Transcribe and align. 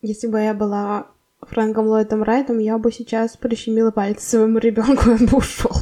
Если 0.00 0.28
бы 0.28 0.40
я 0.40 0.54
была 0.54 1.08
Фрэнком 1.40 1.86
Ллойдом 1.86 2.22
Райтом, 2.22 2.60
я 2.60 2.78
бы 2.78 2.92
сейчас 2.92 3.36
прищемила 3.36 3.90
палец 3.90 4.22
своему 4.22 4.58
ребенку, 4.58 5.10
и 5.10 5.14
он 5.14 5.26
бы 5.26 5.38
ушел. 5.38 5.72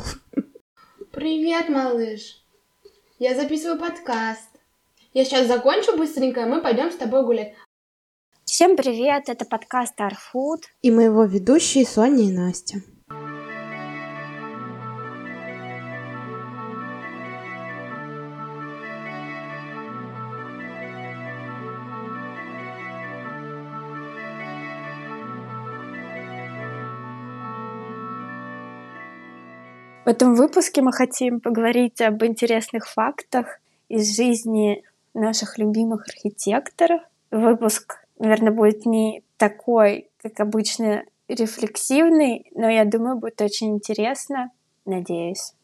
Привет, 1.12 1.68
малыш. 1.68 2.42
Я 3.18 3.34
записываю 3.34 3.78
подкаст. 3.78 4.48
Я 5.12 5.24
сейчас 5.24 5.46
закончу 5.46 5.96
быстренько, 5.98 6.40
и 6.40 6.46
мы 6.46 6.62
пойдем 6.62 6.90
с 6.90 6.96
тобой 6.96 7.26
гулять. 7.26 7.54
Всем 8.44 8.76
привет, 8.76 9.28
это 9.28 9.44
подкаст 9.44 10.00
Арфуд. 10.00 10.60
И 10.80 10.90
мы 10.90 11.04
его 11.04 11.24
ведущие 11.24 11.84
Соня 11.84 12.24
и 12.24 12.32
Настя. 12.32 12.80
В 30.06 30.08
этом 30.08 30.36
выпуске 30.36 30.82
мы 30.82 30.92
хотим 30.92 31.40
поговорить 31.40 32.00
об 32.00 32.22
интересных 32.22 32.86
фактах 32.86 33.58
из 33.88 34.14
жизни 34.14 34.84
наших 35.14 35.58
любимых 35.58 36.06
архитекторов. 36.08 37.02
Выпуск, 37.32 37.96
наверное, 38.16 38.52
будет 38.52 38.86
не 38.86 39.24
такой, 39.36 40.08
как 40.22 40.38
обычно, 40.38 41.02
рефлексивный, 41.26 42.46
но 42.54 42.70
я 42.70 42.84
думаю, 42.84 43.16
будет 43.16 43.42
очень 43.42 43.74
интересно. 43.74 44.52
Надеюсь. 44.84 45.54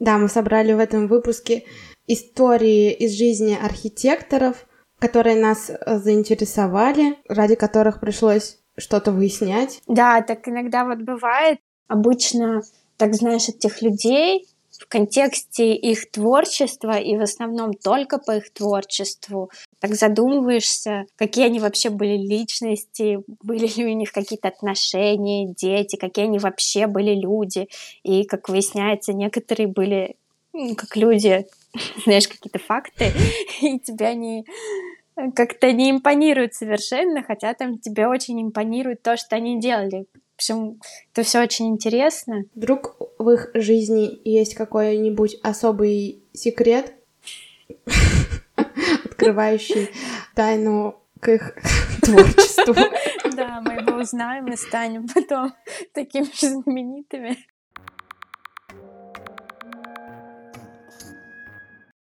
Да, 0.00 0.18
мы 0.18 0.26
собрали 0.26 0.72
в 0.72 0.80
этом 0.80 1.06
выпуске 1.06 1.62
истории 2.08 2.90
из 2.92 3.12
жизни 3.12 3.56
архитекторов, 3.56 4.66
которые 4.98 5.40
нас 5.40 5.70
э, 5.70 5.98
заинтересовали, 5.98 7.18
ради 7.28 7.54
которых 7.54 8.00
пришлось 8.00 8.58
что-то 8.76 9.12
выяснять. 9.12 9.80
Да, 9.86 10.22
так 10.22 10.48
иногда 10.48 10.84
вот 10.84 10.98
бывает. 11.02 11.60
Обычно 11.86 12.62
так 12.96 13.14
знаешь 13.14 13.48
этих 13.48 13.82
людей 13.82 14.46
в 14.78 14.88
контексте 14.88 15.74
их 15.74 16.10
творчества 16.10 16.98
и 16.98 17.16
в 17.16 17.22
основном 17.22 17.72
только 17.72 18.18
по 18.18 18.36
их 18.36 18.52
творчеству. 18.52 19.50
Так 19.78 19.94
задумываешься, 19.94 21.04
какие 21.16 21.46
они 21.46 21.60
вообще 21.60 21.90
были 21.90 22.16
личности, 22.16 23.18
были 23.42 23.66
ли 23.66 23.86
у 23.86 23.96
них 23.96 24.12
какие-то 24.12 24.48
отношения, 24.48 25.46
дети, 25.46 25.96
какие 25.96 26.24
они 26.24 26.38
вообще 26.38 26.86
были 26.86 27.14
люди. 27.14 27.68
И, 28.02 28.24
как 28.24 28.48
выясняется, 28.48 29.12
некоторые 29.12 29.68
были 29.68 30.16
как 30.76 30.96
люди, 30.96 31.46
знаешь, 32.04 32.28
какие-то 32.28 32.58
факты, 32.58 33.12
и 33.60 33.78
тебя 33.78 34.14
не 34.14 34.44
как-то 35.34 35.70
не 35.72 35.90
импонируют 35.90 36.54
совершенно, 36.54 37.22
хотя 37.22 37.52
там 37.54 37.78
тебе 37.78 38.06
очень 38.06 38.40
импонирует 38.42 39.02
то, 39.02 39.16
что 39.16 39.36
они 39.36 39.60
делали 39.60 40.06
общем, 40.42 40.80
это 41.12 41.22
все 41.22 41.40
очень 41.40 41.68
интересно. 41.68 42.44
Вдруг 42.54 42.96
в 43.18 43.30
их 43.30 43.50
жизни 43.54 44.20
есть 44.24 44.54
какой-нибудь 44.54 45.36
особый 45.42 46.22
секрет, 46.32 46.94
открывающий 49.04 49.90
тайну 50.34 51.00
к 51.20 51.28
их 51.28 51.54
творчеству. 52.02 52.74
Да, 53.36 53.60
мы 53.60 53.74
его 53.74 54.00
узнаем 54.00 54.48
и 54.48 54.56
станем 54.56 55.06
потом 55.06 55.54
такими 55.94 56.24
же 56.24 56.48
знаменитыми. 56.48 57.38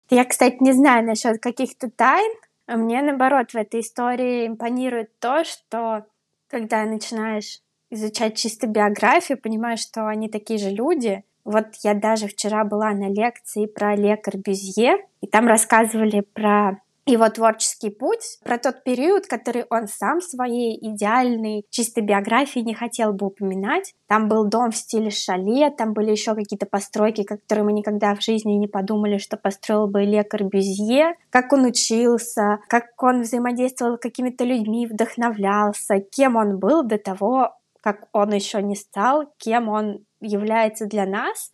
Я, 0.09 0.25
кстати, 0.25 0.57
не 0.61 0.73
знаю 0.73 1.05
насчет 1.05 1.39
каких-то 1.39 1.91
тайн. 1.91 2.33
А 2.65 2.75
мне, 2.75 3.01
наоборот, 3.01 3.51
в 3.51 3.55
этой 3.55 3.81
истории 3.81 4.47
импонирует 4.47 5.17
то, 5.19 5.43
что 5.43 6.05
когда 6.47 6.83
начинаешь 6.85 7.61
изучать 7.91 8.37
чисто 8.37 8.67
биографию, 8.67 9.39
понимаешь, 9.39 9.81
что 9.81 10.07
они 10.07 10.29
такие 10.29 10.57
же 10.57 10.69
люди. 10.69 11.23
Вот 11.43 11.65
я 11.83 11.93
даже 11.93 12.27
вчера 12.27 12.63
была 12.63 12.91
на 12.91 13.09
лекции 13.09 13.65
про 13.65 13.95
Ле 13.95 14.17
Корбюзье, 14.17 14.97
и 15.21 15.27
там 15.27 15.47
рассказывали 15.47 16.21
про 16.21 16.79
его 17.05 17.27
творческий 17.29 17.89
путь, 17.89 18.39
про 18.43 18.57
тот 18.57 18.83
период, 18.83 19.25
который 19.25 19.65
он 19.69 19.87
сам 19.87 20.21
своей 20.21 20.77
идеальной 20.79 21.65
чистой 21.69 22.01
биографии 22.01 22.59
не 22.59 22.73
хотел 22.73 23.11
бы 23.13 23.27
упоминать. 23.27 23.93
Там 24.07 24.27
был 24.27 24.45
дом 24.45 24.71
в 24.71 24.75
стиле 24.75 25.09
шале, 25.09 25.71
там 25.71 25.93
были 25.93 26.11
еще 26.11 26.35
какие-то 26.35 26.65
постройки, 26.65 27.23
которые 27.23 27.65
мы 27.65 27.73
никогда 27.73 28.13
в 28.15 28.21
жизни 28.21 28.53
не 28.53 28.67
подумали, 28.67 29.17
что 29.17 29.35
построил 29.35 29.87
бы 29.87 30.03
Ле 30.03 30.23
Корбюзье, 30.23 31.15
как 31.31 31.51
он 31.53 31.65
учился, 31.65 32.59
как 32.67 32.85
он 33.01 33.21
взаимодействовал 33.21 33.97
с 33.97 34.01
какими-то 34.01 34.43
людьми, 34.43 34.85
вдохновлялся, 34.85 35.99
кем 35.99 36.35
он 36.35 36.59
был 36.59 36.83
до 36.83 36.97
того, 36.97 37.55
как 37.81 38.07
он 38.13 38.33
еще 38.33 38.61
не 38.61 38.75
стал, 38.75 39.33
кем 39.37 39.69
он 39.69 40.05
является 40.21 40.85
для 40.85 41.05
нас. 41.05 41.51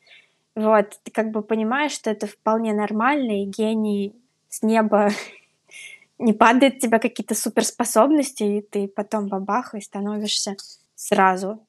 Вот, 0.56 1.00
ты 1.04 1.12
как 1.12 1.32
бы 1.32 1.42
понимаешь, 1.42 1.92
что 1.92 2.10
это 2.10 2.28
вполне 2.28 2.74
нормально, 2.74 3.44
и 3.44 3.46
гений 3.46 4.14
с 4.50 4.62
неба 4.62 5.12
не 6.20 6.34
падает 6.34 6.80
тебя 6.80 7.00
какие-то 7.00 7.36
суперспособности, 7.36 8.44
и 8.44 8.62
ты 8.62 8.88
потом 8.88 9.28
бабах 9.28 9.74
и 9.76 9.82
становишься 9.82 10.56
сразу 10.96 11.66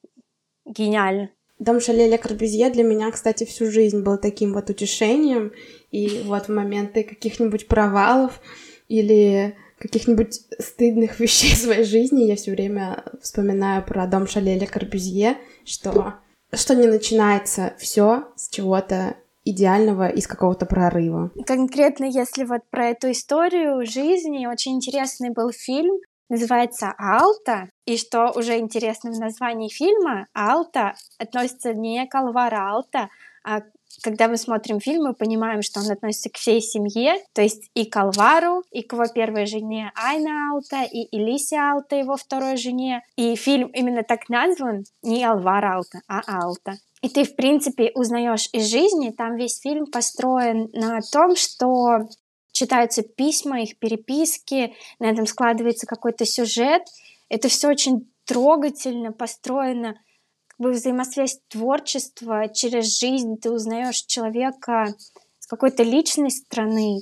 гениально. 0.65 1.29
Дом 1.59 1.81
Шале 1.81 2.07
Ле 2.07 2.17
Корбюзье 2.17 2.69
для 2.69 2.83
меня, 2.83 3.11
кстати, 3.11 3.43
всю 3.43 3.69
жизнь 3.69 4.01
был 4.01 4.17
таким 4.17 4.53
вот 4.53 4.69
утешением, 4.69 5.51
и 5.91 6.21
вот 6.25 6.47
в 6.47 6.49
моменты 6.49 7.03
каких-нибудь 7.03 7.67
провалов 7.67 8.39
или 8.87 9.57
каких-нибудь 9.79 10.41
стыдных 10.59 11.19
вещей 11.19 11.53
в 11.55 11.57
своей 11.57 11.83
жизни 11.83 12.23
я 12.23 12.35
все 12.35 12.51
время 12.51 13.03
вспоминаю 13.21 13.83
про 13.83 14.05
дом 14.07 14.27
Шалеля 14.27 14.67
Корбюзье, 14.67 15.37
что, 15.65 16.15
что 16.53 16.75
не 16.75 16.87
начинается 16.87 17.73
все 17.77 18.27
с 18.35 18.49
чего-то 18.49 19.15
идеального 19.45 20.09
из 20.09 20.27
какого-то 20.27 20.65
прорыва. 20.65 21.31
Конкретно, 21.45 22.05
если 22.05 22.43
вот 22.43 22.61
про 22.69 22.89
эту 22.89 23.11
историю 23.11 23.85
жизни, 23.85 24.45
очень 24.45 24.73
интересный 24.73 25.31
был 25.31 25.51
фильм, 25.51 25.97
называется 26.29 26.93
«Алта», 26.97 27.69
и 27.85 27.97
что 27.97 28.31
уже 28.35 28.59
интересно 28.59 29.11
в 29.11 29.19
названии 29.19 29.69
фильма, 29.69 30.27
«Алта» 30.33 30.93
относится 31.17 31.73
не 31.73 32.05
к 32.05 32.13
Алвара 32.13 32.69
Алта, 32.69 33.09
а 33.43 33.61
когда 34.03 34.27
мы 34.27 34.37
смотрим 34.37 34.79
фильм, 34.79 35.03
мы 35.03 35.13
понимаем, 35.13 35.61
что 35.61 35.79
он 35.79 35.91
относится 35.91 36.29
к 36.29 36.37
всей 36.37 36.61
семье, 36.61 37.15
то 37.33 37.41
есть 37.41 37.69
и 37.73 37.85
к 37.85 37.97
Алвару, 37.97 38.63
и 38.71 38.81
к 38.81 38.93
его 38.93 39.07
первой 39.07 39.45
жене 39.45 39.91
Айна 39.95 40.51
Алта, 40.51 40.83
и 40.83 41.07
Элисе 41.15 41.57
Алта, 41.57 41.95
его 41.95 42.15
второй 42.15 42.57
жене. 42.57 43.03
И 43.15 43.35
фильм 43.35 43.67
именно 43.69 44.03
так 44.03 44.29
назван, 44.29 44.83
не 45.01 45.23
Алвар 45.23 45.65
Алта, 45.65 46.01
а 46.07 46.21
Алта. 46.27 46.77
И 47.01 47.09
ты, 47.09 47.23
в 47.23 47.35
принципе, 47.35 47.91
узнаешь 47.95 48.49
из 48.51 48.69
жизни, 48.69 49.11
там 49.11 49.35
весь 49.35 49.59
фильм 49.59 49.87
построен 49.87 50.69
на 50.73 50.99
том, 51.11 51.35
что 51.35 52.09
читаются 52.51 53.03
письма, 53.03 53.61
их 53.61 53.79
переписки, 53.79 54.75
на 54.99 55.09
этом 55.09 55.25
складывается 55.25 55.87
какой-то 55.87 56.25
сюжет. 56.25 56.83
Это 57.29 57.47
все 57.47 57.69
очень 57.69 58.11
трогательно 58.25 59.11
построено 59.13 59.95
бы 60.59 60.71
взаимосвязь 60.71 61.39
творчества 61.47 62.47
через 62.49 62.99
жизнь, 62.99 63.37
ты 63.37 63.49
узнаешь 63.49 64.03
человека 64.03 64.93
с 65.39 65.47
какой-то 65.47 65.83
личной 65.83 66.31
стороны. 66.31 66.99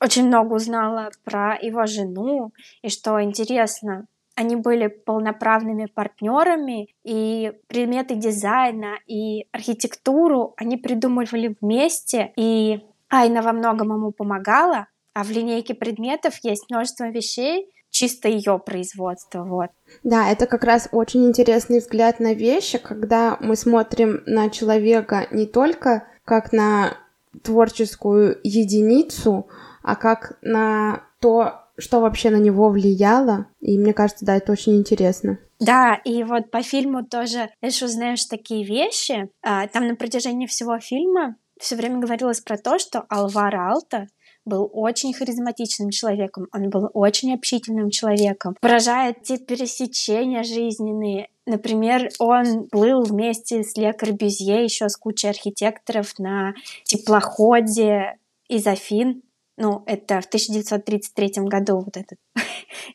Очень 0.00 0.28
много 0.28 0.54
узнала 0.54 1.10
про 1.24 1.58
его 1.60 1.86
жену, 1.86 2.52
и 2.82 2.88
что 2.88 3.22
интересно, 3.22 4.06
они 4.34 4.56
были 4.56 4.86
полноправными 4.86 5.86
партнерами, 5.86 6.88
и 7.04 7.52
предметы 7.66 8.14
дизайна 8.14 8.98
и 9.06 9.46
архитектуру 9.52 10.54
они 10.56 10.76
придумывали 10.76 11.54
вместе, 11.60 12.32
и 12.36 12.80
Айна 13.10 13.42
во 13.42 13.52
многом 13.52 13.92
ему 13.92 14.12
помогала, 14.12 14.86
а 15.12 15.24
в 15.24 15.30
линейке 15.30 15.74
предметов 15.74 16.38
есть 16.42 16.70
множество 16.70 17.10
вещей, 17.10 17.66
чисто 17.90 18.28
ее 18.28 18.58
производство, 18.58 19.44
вот. 19.44 19.70
Да, 20.04 20.30
это 20.30 20.46
как 20.46 20.64
раз 20.64 20.88
очень 20.92 21.26
интересный 21.26 21.80
взгляд 21.80 22.20
на 22.20 22.34
вещи, 22.34 22.78
когда 22.78 23.36
мы 23.40 23.56
смотрим 23.56 24.22
на 24.26 24.48
человека 24.50 25.26
не 25.30 25.46
только 25.46 26.04
как 26.24 26.52
на 26.52 26.96
творческую 27.42 28.38
единицу, 28.42 29.48
а 29.82 29.96
как 29.96 30.38
на 30.42 31.04
то, 31.20 31.64
что 31.78 32.00
вообще 32.00 32.30
на 32.30 32.36
него 32.36 32.68
влияло. 32.68 33.46
И 33.60 33.78
мне 33.78 33.92
кажется, 33.92 34.24
да, 34.24 34.36
это 34.36 34.52
очень 34.52 34.76
интересно. 34.76 35.38
Да, 35.58 35.94
и 36.04 36.24
вот 36.24 36.50
по 36.50 36.62
фильму 36.62 37.04
тоже, 37.04 37.50
знаешь, 37.60 37.82
узнаешь 37.82 38.24
такие 38.24 38.64
вещи. 38.64 39.30
А, 39.42 39.66
там 39.68 39.86
на 39.86 39.94
протяжении 39.94 40.46
всего 40.46 40.78
фильма 40.78 41.36
все 41.58 41.76
время 41.76 41.98
говорилось 41.98 42.40
про 42.40 42.56
то, 42.56 42.78
что 42.78 43.04
Алвара 43.08 43.70
Алта 43.70 44.06
был 44.44 44.70
очень 44.72 45.12
харизматичным 45.12 45.90
человеком, 45.90 46.46
он 46.52 46.70
был 46.70 46.90
очень 46.94 47.34
общительным 47.34 47.90
человеком, 47.90 48.56
поражает 48.60 49.22
те 49.22 49.38
пересечения 49.38 50.42
жизненные. 50.42 51.28
Например, 51.46 52.08
он 52.18 52.68
плыл 52.68 53.02
вместе 53.02 53.62
с 53.62 53.76
Ле 53.76 53.92
Корбюзье, 53.92 54.62
еще 54.64 54.88
с 54.88 54.96
кучей 54.96 55.28
архитекторов 55.28 56.18
на 56.18 56.54
теплоходе 56.84 58.16
из 58.48 58.66
Афин 58.66 59.22
ну, 59.60 59.82
это 59.84 60.22
в 60.22 60.26
1933 60.26 61.44
году 61.44 61.80
вот 61.80 61.94
это 61.98 62.16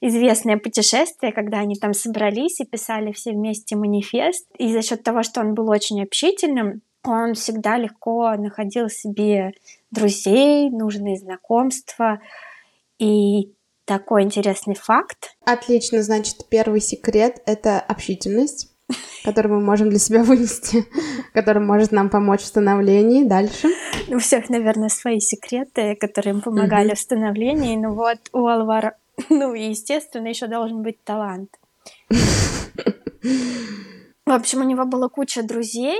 известное 0.01 0.57
путешествие, 0.57 1.31
когда 1.31 1.59
они 1.59 1.75
там 1.75 1.93
собрались 1.93 2.59
и 2.59 2.65
писали 2.65 3.11
все 3.11 3.33
вместе 3.33 3.75
манифест. 3.75 4.47
И 4.57 4.73
за 4.73 4.81
счет 4.81 5.03
того, 5.03 5.21
что 5.21 5.41
он 5.41 5.53
был 5.53 5.69
очень 5.69 6.01
общительным, 6.01 6.81
он 7.03 7.35
всегда 7.35 7.77
легко 7.77 8.35
находил 8.35 8.89
себе 8.89 9.53
друзей, 9.95 10.69
нужные 10.69 11.17
знакомства. 11.17 12.19
И 12.99 13.53
такой 13.85 14.23
интересный 14.23 14.75
факт. 14.75 15.35
Отлично, 15.45 16.03
значит, 16.03 16.47
первый 16.49 16.81
секрет— 16.81 17.41
это 17.45 17.79
общительность 17.79 18.75
который 19.23 19.47
мы 19.51 19.61
можем 19.61 19.89
для 19.89 19.99
себя 19.99 20.23
вынести, 20.23 20.85
который 21.33 21.61
может 21.63 21.91
нам 21.91 22.09
помочь 22.09 22.41
в 22.41 22.45
становлении. 22.45 23.23
Дальше. 23.23 23.69
У 24.07 24.19
всех, 24.19 24.49
наверное, 24.49 24.89
свои 24.89 25.19
секреты, 25.19 25.95
которые 25.95 26.35
им 26.35 26.41
помогали 26.41 26.93
в 26.93 26.99
становлении. 26.99 27.75
Ну 27.75 27.95
вот 27.95 28.19
у 28.33 28.45
Алвара, 28.45 28.95
ну 29.29 29.53
естественно, 29.53 30.27
еще 30.27 30.47
должен 30.47 30.83
быть 30.83 31.03
талант. 31.03 31.49
В 34.25 34.31
общем, 34.31 34.61
у 34.61 34.63
него 34.63 34.85
была 34.85 35.09
куча 35.09 35.43
друзей, 35.43 35.97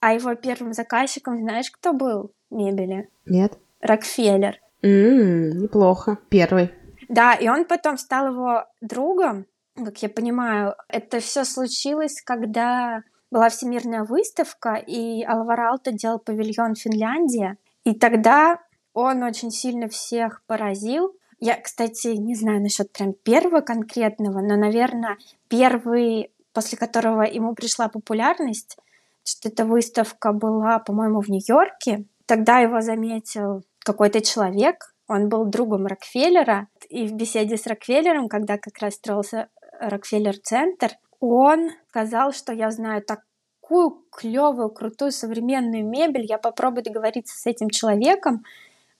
а 0.00 0.14
его 0.14 0.34
первым 0.34 0.72
заказчиком, 0.72 1.38
знаешь, 1.40 1.70
кто 1.70 1.92
был 1.92 2.32
мебели? 2.52 3.08
Нет. 3.26 3.58
Рокфеллер. 3.80 4.60
Mm, 4.82 5.52
неплохо. 5.54 6.18
Первый. 6.28 6.70
Да, 7.08 7.34
и 7.34 7.48
он 7.48 7.64
потом 7.64 7.98
стал 7.98 8.32
его 8.32 8.64
другом, 8.80 9.46
как 9.76 10.02
я 10.02 10.08
понимаю, 10.08 10.74
это 10.88 11.20
все 11.20 11.44
случилось, 11.44 12.20
когда 12.22 13.02
была 13.30 13.48
всемирная 13.48 14.04
выставка, 14.04 14.74
и 14.74 15.22
Алвар 15.24 15.60
Алта 15.60 15.92
делал 15.92 16.18
павильон 16.18 16.74
Финляндия. 16.74 17.56
И 17.84 17.94
тогда 17.94 18.60
он 18.92 19.22
очень 19.22 19.50
сильно 19.50 19.88
всех 19.88 20.42
поразил. 20.46 21.14
Я, 21.40 21.58
кстати, 21.58 22.08
не 22.08 22.34
знаю 22.34 22.60
насчет 22.60 22.92
прям 22.92 23.14
первого 23.14 23.62
конкретного, 23.62 24.40
но, 24.40 24.56
наверное, 24.56 25.16
первый, 25.48 26.30
после 26.52 26.76
которого 26.76 27.22
ему 27.22 27.54
пришла 27.54 27.88
популярность, 27.88 28.76
что 29.24 29.48
эта 29.48 29.64
выставка 29.64 30.32
была, 30.32 30.78
по-моему, 30.78 31.20
в 31.20 31.28
Нью-Йорке. 31.28 32.04
Тогда 32.26 32.58
его 32.58 32.80
заметил 32.80 33.62
какой-то 33.84 34.20
человек, 34.20 34.76
он 35.08 35.28
был 35.28 35.44
другом 35.44 35.86
Рокфеллера, 35.86 36.68
и 36.88 37.06
в 37.06 37.12
беседе 37.14 37.56
с 37.56 37.66
Рокфеллером, 37.66 38.28
когда 38.28 38.56
как 38.56 38.78
раз 38.80 38.94
строился 38.94 39.48
Рокфеллер-центр, 39.80 40.92
он 41.20 41.70
сказал, 41.88 42.32
что 42.32 42.52
я 42.52 42.70
знаю 42.70 43.02
такую 43.02 44.04
клевую, 44.10 44.70
крутую 44.70 45.12
современную 45.12 45.86
мебель, 45.86 46.26
я 46.28 46.38
попробую 46.38 46.84
договориться 46.84 47.38
с 47.38 47.46
этим 47.46 47.68
человеком. 47.68 48.44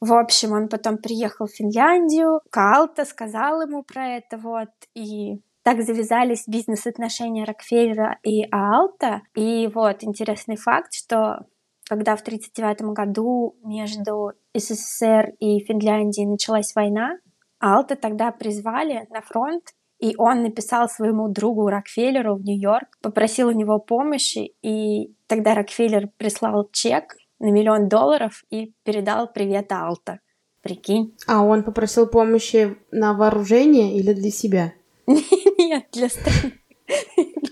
В 0.01 0.13
общем, 0.13 0.53
он 0.53 0.69
потом 0.69 0.99
приехал 0.99 1.47
в 1.47 1.53
Финляндию, 1.53 2.41
Калта 2.51 3.05
сказал 3.05 3.63
ему 3.63 3.83
про 3.83 4.17
это, 4.17 4.37
вот, 4.37 4.71
и 4.95 5.41
так 5.63 5.83
завязались 5.83 6.49
бизнес-отношения 6.49 7.45
Рокфеллера 7.45 8.19
и 8.25 8.45
Алта. 8.51 9.23
И 9.35 9.69
вот 9.73 10.03
интересный 10.03 10.57
факт, 10.57 10.93
что 10.93 11.47
когда 11.89 12.17
в 12.17 12.21
1939 12.21 12.95
году 12.95 13.57
между 13.65 14.33
СССР 14.55 15.33
и 15.41 15.61
Финляндией 15.61 16.27
началась 16.27 16.75
война, 16.75 17.19
Алта 17.59 17.97
тогда 17.97 18.33
призвали 18.33 19.07
на 19.11 19.21
фронт, 19.21 19.65
и 19.99 20.15
он 20.19 20.43
написал 20.43 20.89
своему 20.89 21.29
другу 21.29 21.69
Рокфеллеру 21.69 22.37
в 22.37 22.43
Нью-Йорк, 22.43 22.99
попросил 23.03 23.49
у 23.49 23.53
него 23.53 23.79
помощи, 23.79 24.55
и 24.63 25.15
тогда 25.29 25.55
Рокфеллер 25.55 26.09
прислал 26.17 26.69
чек 26.73 27.17
на 27.39 27.51
миллион 27.51 27.89
долларов 27.89 28.45
и 28.51 28.75
передал 28.85 29.33
привет 29.33 29.71
Алта. 29.71 30.21
Прикинь. 30.61 31.15
А 31.27 31.43
он 31.43 31.65
попросил 31.65 32.07
помощи 32.07 32.77
на 32.91 33.15
вооружение 33.15 33.97
или 33.97 34.13
для 34.13 34.31
себя? 34.31 34.73
Нет, 35.07 35.87
для 35.93 36.09
страны. 36.09 36.62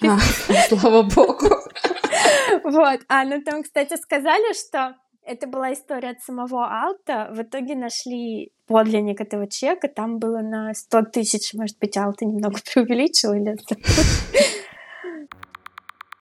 А, 0.02 0.18
слава 0.68 1.02
богу. 1.02 1.46
Вот. 2.64 3.00
А, 3.08 3.24
ну 3.24 3.42
там, 3.42 3.62
кстати, 3.62 3.96
сказали, 3.96 4.54
что 4.54 4.96
это 5.22 5.46
была 5.46 5.72
история 5.72 6.10
от 6.10 6.22
самого 6.22 6.66
Алта. 6.66 7.30
В 7.32 7.42
итоге 7.42 7.76
нашли 7.76 8.52
подлинник 8.66 9.20
этого 9.20 9.46
чека. 9.46 9.88
Там 9.88 10.18
было 10.18 10.40
на 10.40 10.74
100 10.74 11.02
тысяч, 11.12 11.54
может 11.54 11.78
быть, 11.78 11.96
Алта 11.96 12.24
немного 12.24 12.58
преувеличил 12.74 13.32
или 13.34 13.56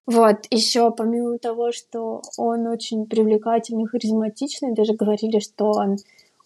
Вот, 0.06 0.38
еще 0.50 0.90
помимо 0.92 1.38
того, 1.38 1.72
что 1.72 2.24
он 2.38 2.66
очень 2.66 3.06
привлекательный, 3.06 3.86
харизматичный, 3.86 4.74
даже 4.74 4.94
говорили, 4.94 5.40
что 5.40 5.66
он 5.70 5.98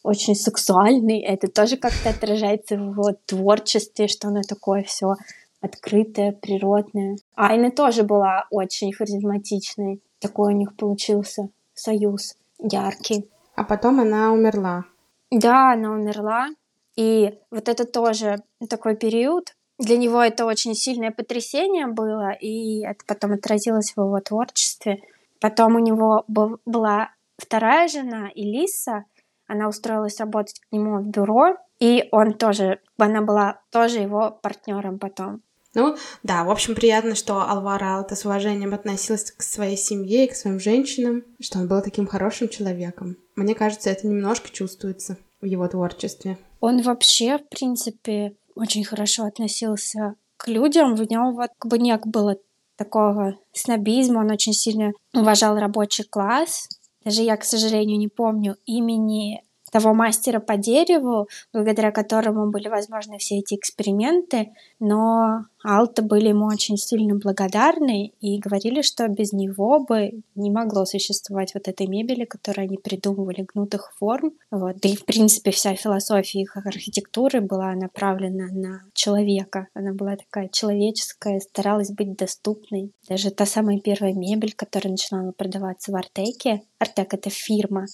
очень 0.03 0.35
сексуальный, 0.35 1.21
это 1.21 1.47
тоже 1.47 1.77
как-то 1.77 2.09
отражается 2.09 2.75
в 2.75 2.91
его 2.91 3.15
творчестве, 3.25 4.09
что 4.09 4.27
оно 4.27 4.41
такое 4.41 4.83
все 4.83 5.15
открытое, 5.63 6.33
природное. 6.33 7.17
Айна 7.35 7.71
тоже 7.71 8.03
была 8.03 8.45
очень 8.51 8.91
харизматичной. 8.91 10.03
Такой 10.19 10.53
у 10.53 10.57
них 10.57 10.75
получился 10.75 11.49
союз 11.73 12.35
яркий. 12.59 13.29
А 13.55 13.63
потом 13.63 14.01
она 14.01 14.31
умерла. 14.33 14.83
Да, 15.31 15.71
она 15.71 15.91
умерла. 15.91 16.49
И 16.95 17.39
вот 17.49 17.69
это 17.69 17.85
тоже 17.85 18.43
такой 18.69 18.95
период. 18.95 19.55
Для 19.79 19.97
него 19.97 20.21
это 20.21 20.45
очень 20.45 20.75
сильное 20.75 21.11
потрясение 21.11 21.87
было, 21.87 22.31
и 22.31 22.83
это 22.85 23.03
потом 23.07 23.33
отразилось 23.33 23.93
в 23.95 24.01
его 24.01 24.19
творчестве. 24.19 25.01
Потом 25.39 25.75
у 25.75 25.79
него 25.79 26.25
был, 26.27 26.59
была 26.65 27.09
вторая 27.37 27.87
жена, 27.87 28.29
Элиса. 28.35 29.05
Она 29.47 29.67
устроилась 29.67 30.19
работать 30.19 30.59
к 30.59 30.71
нему 30.71 30.99
в 30.99 31.07
бюро, 31.07 31.57
и 31.79 32.07
он 32.11 32.33
тоже, 32.33 32.79
она 32.97 33.21
была 33.21 33.59
тоже 33.71 33.99
его 33.99 34.31
партнером 34.41 34.99
потом. 34.99 35.41
Ну, 35.75 35.95
да, 36.21 36.43
в 36.43 36.51
общем, 36.51 36.75
приятно, 36.75 37.15
что 37.15 37.41
Алвара 37.41 37.97
Алта 37.97 38.15
с 38.15 38.25
уважением 38.25 38.73
относился 38.73 39.33
к 39.35 39.41
своей 39.41 39.77
семье 39.77 40.25
и 40.25 40.29
к 40.29 40.35
своим 40.35 40.59
женщинам, 40.59 41.23
что 41.39 41.59
он 41.59 41.67
был 41.67 41.81
таким 41.81 42.05
хорошим 42.05 42.47
человеком. 42.47 43.17
Мне 43.35 43.55
кажется, 43.55 43.89
это 43.89 44.07
немножко 44.07 44.49
чувствуется 44.51 45.17
в 45.41 45.45
его 45.45 45.67
творчестве. 45.67 46.37
Он 46.59 46.81
вообще, 46.81 47.39
в 47.39 47.49
принципе, 47.49 48.35
очень 48.55 48.83
хорошо 48.83 49.25
относился 49.25 50.15
к 50.37 50.47
людям. 50.47 50.93
У 50.93 50.97
него 50.97 51.31
вот 51.31 51.49
как 51.57 51.71
бы 51.71 51.79
не 51.79 51.97
было 52.05 52.37
такого 52.75 53.37
снобизма, 53.51 54.19
он 54.19 54.31
очень 54.31 54.53
сильно 54.53 54.93
уважал 55.13 55.57
рабочий 55.57 56.03
класс. 56.03 56.67
Даже 57.03 57.21
я, 57.21 57.35
к 57.35 57.43
сожалению, 57.43 57.97
не 57.97 58.07
помню 58.07 58.57
имени 58.65 59.43
того 59.73 59.95
мастера 59.95 60.39
по 60.39 60.55
дереву, 60.55 61.27
благодаря 61.51 61.91
которому 61.91 62.51
были 62.51 62.67
возможны 62.67 63.17
все 63.17 63.39
эти 63.39 63.55
эксперименты, 63.55 64.51
но 64.79 65.45
Алта 65.63 66.03
были 66.03 66.27
ему 66.27 66.45
очень 66.45 66.77
сильно 66.77 67.15
благодарны 67.15 68.11
и 68.21 68.37
говорили, 68.37 68.83
что 68.83 69.07
без 69.07 69.33
него 69.33 69.79
бы 69.79 70.21
не 70.35 70.51
могло 70.51 70.85
существовать 70.85 71.55
вот 71.55 71.67
этой 71.67 71.87
мебели, 71.87 72.25
которую 72.25 72.65
они 72.65 72.77
придумывали, 72.77 73.47
гнутых 73.51 73.93
форм. 73.97 74.33
Вот. 74.51 74.75
Да 74.79 74.89
и, 74.89 74.95
в 74.95 75.05
принципе, 75.05 75.49
вся 75.49 75.73
философия 75.73 76.41
их 76.41 76.55
архитектуры 76.55 77.41
была 77.41 77.73
направлена 77.73 78.49
на 78.51 78.83
человека. 78.93 79.69
Она 79.73 79.93
была 79.93 80.17
такая 80.17 80.49
человеческая, 80.49 81.39
старалась 81.39 81.89
быть 81.89 82.15
доступной. 82.15 82.91
Даже 83.09 83.31
та 83.31 83.47
самая 83.47 83.79
первая 83.79 84.13
мебель, 84.13 84.53
которая 84.53 84.91
начинала 84.91 85.31
продаваться 85.31 85.91
в 85.91 85.95
Артеке, 85.95 86.61
Артек— 86.77 87.13
это 87.15 87.29
фирма, 87.29 87.85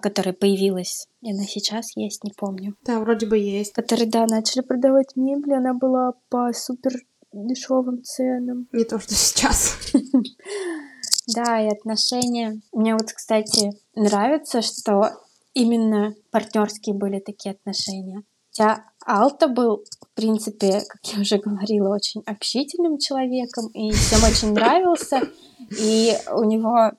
которая 0.00 0.32
появилась. 0.32 1.08
И 1.22 1.32
она 1.32 1.44
сейчас 1.44 1.96
есть, 1.96 2.22
не 2.24 2.32
помню. 2.36 2.76
Да, 2.84 3.00
вроде 3.00 3.26
бы 3.26 3.36
есть. 3.36 3.72
Которые, 3.72 4.08
да, 4.08 4.26
начали 4.26 4.62
продавать 4.62 5.16
мебель, 5.16 5.54
она 5.54 5.74
была 5.74 6.14
по 6.28 6.52
супер 6.52 6.92
дешевым 7.32 8.02
ценам. 8.04 8.68
Не 8.72 8.84
то, 8.84 8.98
что 8.98 9.14
сейчас. 9.14 9.76
Да, 11.34 11.60
и 11.60 11.68
отношения. 11.68 12.60
Мне 12.72 12.94
вот, 12.94 13.12
кстати, 13.12 13.72
нравится, 13.94 14.62
что 14.62 15.10
именно 15.54 16.14
партнерские 16.30 16.94
были 16.94 17.20
такие 17.20 17.52
отношения. 17.52 18.22
Хотя 18.50 18.84
Алта 19.06 19.48
был, 19.48 19.84
в 20.00 20.14
принципе, 20.14 20.82
как 20.86 21.00
я 21.14 21.20
уже 21.20 21.38
говорила, 21.38 21.94
очень 21.94 22.22
общительным 22.26 22.98
человеком 22.98 23.68
и 23.68 23.90
всем 23.92 24.22
очень 24.28 24.52
нравился. 24.52 25.22
И 25.80 26.12
у 26.34 26.44
него 26.44 26.92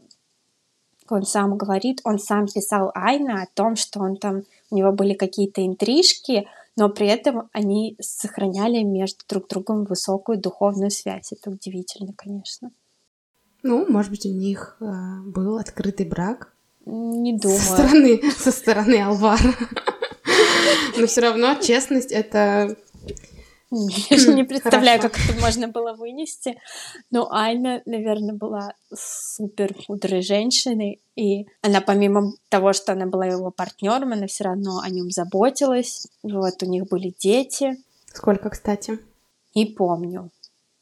он 1.09 1.23
сам 1.23 1.57
говорит, 1.57 2.01
он 2.03 2.19
сам 2.19 2.47
писал 2.47 2.91
Айна 2.95 3.43
о 3.43 3.47
том, 3.53 3.75
что 3.75 3.99
он 3.99 4.17
там, 4.17 4.43
у 4.69 4.75
него 4.75 4.91
были 4.91 5.13
какие-то 5.13 5.65
интрижки, 5.65 6.47
но 6.75 6.89
при 6.89 7.07
этом 7.07 7.49
они 7.53 7.95
сохраняли 7.99 8.83
между 8.83 9.19
друг 9.27 9.47
другом 9.47 9.83
высокую 9.85 10.39
духовную 10.39 10.91
связь. 10.91 11.31
Это 11.31 11.51
удивительно, 11.51 12.13
конечно. 12.15 12.71
Ну, 13.61 13.85
может 13.89 14.11
быть, 14.11 14.25
у 14.25 14.29
них 14.29 14.75
э, 14.81 14.85
был 15.25 15.57
открытый 15.57 16.05
брак. 16.05 16.53
Не 16.85 17.37
думаю. 17.37 17.59
Со 17.59 17.73
стороны, 17.73 18.21
со 18.31 18.51
стороны 18.51 19.01
Алвара. 19.01 19.53
Но 20.97 21.07
все 21.07 21.21
равно 21.21 21.55
честность 21.55 22.11
это 22.11 22.75
Я 24.09 24.17
же 24.17 24.33
не 24.33 24.43
представляю, 24.43 25.01
как 25.01 25.17
это 25.17 25.39
можно 25.39 25.67
было 25.67 25.93
вынести. 25.93 26.59
Но 27.09 27.31
Айна, 27.31 27.81
наверное, 27.85 28.35
была 28.35 28.73
супер 28.93 29.75
мудрой 29.87 30.21
женщиной, 30.21 31.01
и 31.15 31.47
она 31.61 31.81
помимо 31.81 32.33
того, 32.49 32.73
что 32.73 32.91
она 32.91 33.07
была 33.07 33.25
его 33.25 33.51
партнером, 33.51 34.13
она 34.13 34.27
все 34.27 34.45
равно 34.45 34.79
о 34.79 34.89
нем 34.89 35.09
заботилась. 35.09 36.07
Вот 36.21 36.61
у 36.61 36.65
них 36.65 36.87
были 36.87 37.13
дети. 37.17 37.77
Сколько, 38.13 38.49
кстати? 38.49 38.99
Не 39.55 39.65
помню. 39.65 40.29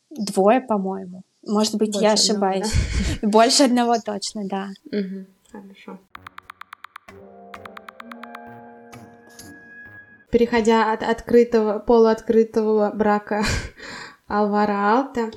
Двое, 0.09 0.59
по-моему. 0.59 1.23
Может 1.43 1.75
быть, 1.75 1.93
Больше 1.93 2.05
я 2.05 2.13
ошибаюсь. 2.13 2.65
Одного, 2.65 3.19
да? 3.21 3.27
Больше 3.29 3.63
одного 3.63 3.95
точно, 3.99 4.45
да. 4.45 4.69
Угу. 4.85 5.25
Хорошо. 5.51 5.99
Переходя 10.31 10.91
от 10.91 11.03
открытого, 11.03 11.79
полуоткрытого 11.79 12.91
брака 12.93 13.43
Алвара 14.27 14.97
Алта, 14.97 15.31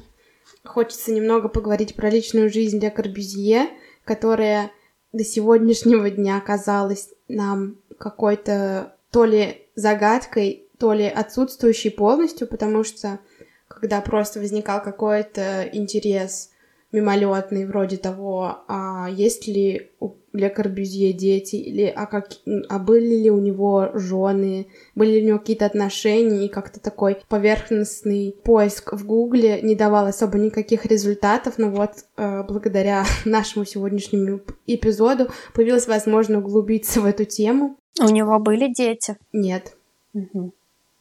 хочется 0.64 1.12
немного 1.12 1.48
поговорить 1.48 1.94
про 1.94 2.10
личную 2.10 2.50
жизнь 2.50 2.80
Ле 2.80 2.90
Корбюзье, 2.90 3.68
которая 4.04 4.70
до 5.12 5.24
сегодняшнего 5.24 6.10
дня 6.10 6.40
казалась 6.40 7.10
нам 7.28 7.76
какой-то 7.98 8.96
то 9.10 9.24
ли 9.24 9.68
загадкой, 9.74 10.68
то 10.78 10.92
ли 10.92 11.06
отсутствующей 11.06 11.90
полностью, 11.90 12.46
потому 12.46 12.84
что 12.84 13.20
когда 13.68 14.00
просто 14.00 14.40
возникал 14.40 14.82
какой-то 14.82 15.68
интерес 15.72 16.50
мимолетный, 16.92 17.66
вроде 17.66 17.96
того, 17.96 18.64
а 18.68 19.08
есть 19.10 19.46
ли 19.46 19.90
у 20.00 20.14
Ле 20.34 20.50
Корбюзье 20.50 21.12
дети, 21.12 21.56
или 21.56 21.84
а, 21.84 22.06
как, 22.06 22.28
а 22.68 22.78
были 22.78 23.22
ли 23.22 23.30
у 23.30 23.38
него 23.38 23.90
жены, 23.94 24.66
были 24.94 25.12
ли 25.12 25.22
у 25.22 25.28
него 25.28 25.38
какие-то 25.38 25.66
отношения, 25.66 26.46
и 26.46 26.48
как-то 26.48 26.80
такой 26.80 27.18
поверхностный 27.28 28.36
поиск 28.44 28.92
в 28.92 29.06
Гугле 29.06 29.62
не 29.62 29.74
давал 29.74 30.06
особо 30.06 30.38
никаких 30.38 30.84
результатов, 30.86 31.54
но 31.56 31.70
вот 31.70 31.92
э, 32.16 32.42
благодаря 32.42 33.04
нашему 33.24 33.64
сегодняшнему 33.64 34.40
эпизоду 34.66 35.28
появилась 35.54 35.86
возможность 35.86 36.44
углубиться 36.44 37.00
в 37.00 37.06
эту 37.06 37.24
тему. 37.24 37.76
У 38.00 38.08
него 38.08 38.38
были 38.38 38.72
дети? 38.72 39.16
Нет. 39.32 39.76
Угу. 40.14 40.52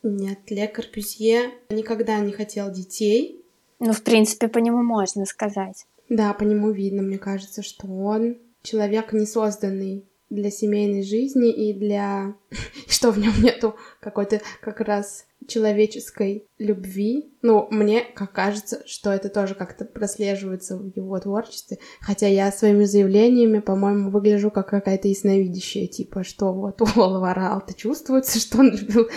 Нет, 0.03 0.39
Ле 0.49 0.67
Корбюзье 0.67 1.51
никогда 1.69 2.19
не 2.19 2.31
хотел 2.31 2.71
детей, 2.71 3.43
ну, 3.85 3.91
в 3.91 4.01
принципе, 4.01 4.47
по 4.47 4.59
нему 4.59 4.81
можно 4.81 5.25
сказать. 5.25 5.85
Да, 6.07 6.33
по 6.33 6.43
нему 6.43 6.71
видно, 6.71 7.01
мне 7.01 7.17
кажется, 7.17 7.61
что 7.63 7.85
он 7.87 8.37
человек 8.63 9.13
не 9.13 9.25
созданный 9.25 10.09
для 10.29 10.49
семейной 10.49 11.03
жизни 11.03 11.51
и 11.51 11.73
для... 11.73 12.35
что 12.87 13.11
в 13.11 13.19
нем 13.19 13.33
нету 13.41 13.75
какой-то 13.99 14.41
как 14.61 14.79
раз 14.79 15.25
человеческой 15.47 16.47
любви. 16.57 17.33
Ну, 17.41 17.67
мне 17.69 18.01
как 18.01 18.31
кажется, 18.31 18.81
что 18.85 19.11
это 19.11 19.29
тоже 19.29 19.55
как-то 19.55 19.85
прослеживается 19.85 20.77
в 20.77 20.95
его 20.95 21.19
творчестве. 21.19 21.79
Хотя 21.99 22.27
я 22.27 22.51
своими 22.51 22.85
заявлениями, 22.85 23.59
по-моему, 23.59 24.09
выгляжу 24.09 24.51
как 24.51 24.69
какая-то 24.69 25.07
ясновидящая, 25.07 25.87
типа, 25.87 26.23
что 26.23 26.53
вот 26.53 26.81
у 26.95 27.01
Олвара 27.01 27.53
Алта 27.53 27.73
чувствуется, 27.73 28.39
что 28.39 28.59
он 28.59 28.71
любил 28.71 29.09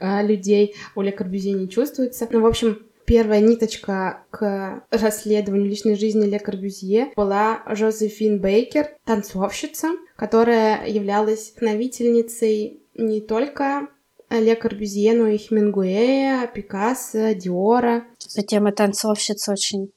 а, 0.00 0.22
людей, 0.22 0.74
у 0.94 1.02
Ле 1.02 1.14
не 1.20 1.68
чувствуется. 1.68 2.28
Ну, 2.30 2.40
в 2.40 2.46
общем, 2.46 2.78
первая 3.10 3.40
ниточка 3.40 4.22
к 4.30 4.84
расследованию 4.92 5.68
личной 5.68 5.96
жизни 5.96 6.26
Ле 6.26 6.38
Корбюзье 6.38 7.08
была 7.16 7.60
Жозефин 7.66 8.40
Бейкер, 8.40 8.90
танцовщица, 9.04 9.88
которая 10.14 10.86
являлась 10.86 11.50
вдохновительницей 11.50 12.84
не 12.94 13.20
только 13.20 13.88
Ле 14.30 14.54
Корбюзье, 14.54 15.14
но 15.14 15.26
и 15.26 15.38
Хемингуэя, 15.38 16.46
Пикассо, 16.54 17.34
Диора. 17.34 18.04
Эта 18.32 18.46
тема 18.46 18.70
танцовщиц 18.70 19.48
очень 19.48 19.90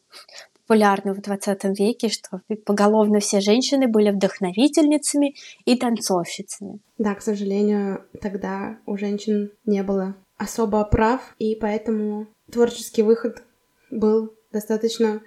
популярна 0.63 1.13
в 1.13 1.21
20 1.21 1.65
веке, 1.77 2.09
что 2.09 2.41
поголовно 2.65 3.19
все 3.19 3.41
женщины 3.41 3.87
были 3.87 4.09
вдохновительницами 4.09 5.35
и 5.65 5.75
танцовщицами. 5.75 6.79
Да, 6.97 7.13
к 7.13 7.21
сожалению, 7.21 8.05
тогда 8.19 8.79
у 8.87 8.97
женщин 8.97 9.51
не 9.65 9.83
было 9.83 10.15
особо 10.37 10.83
прав, 10.83 11.35
и 11.37 11.55
поэтому 11.55 12.27
творческий 12.51 13.03
выход 13.03 13.43
был 13.89 14.35
достаточно 14.51 15.21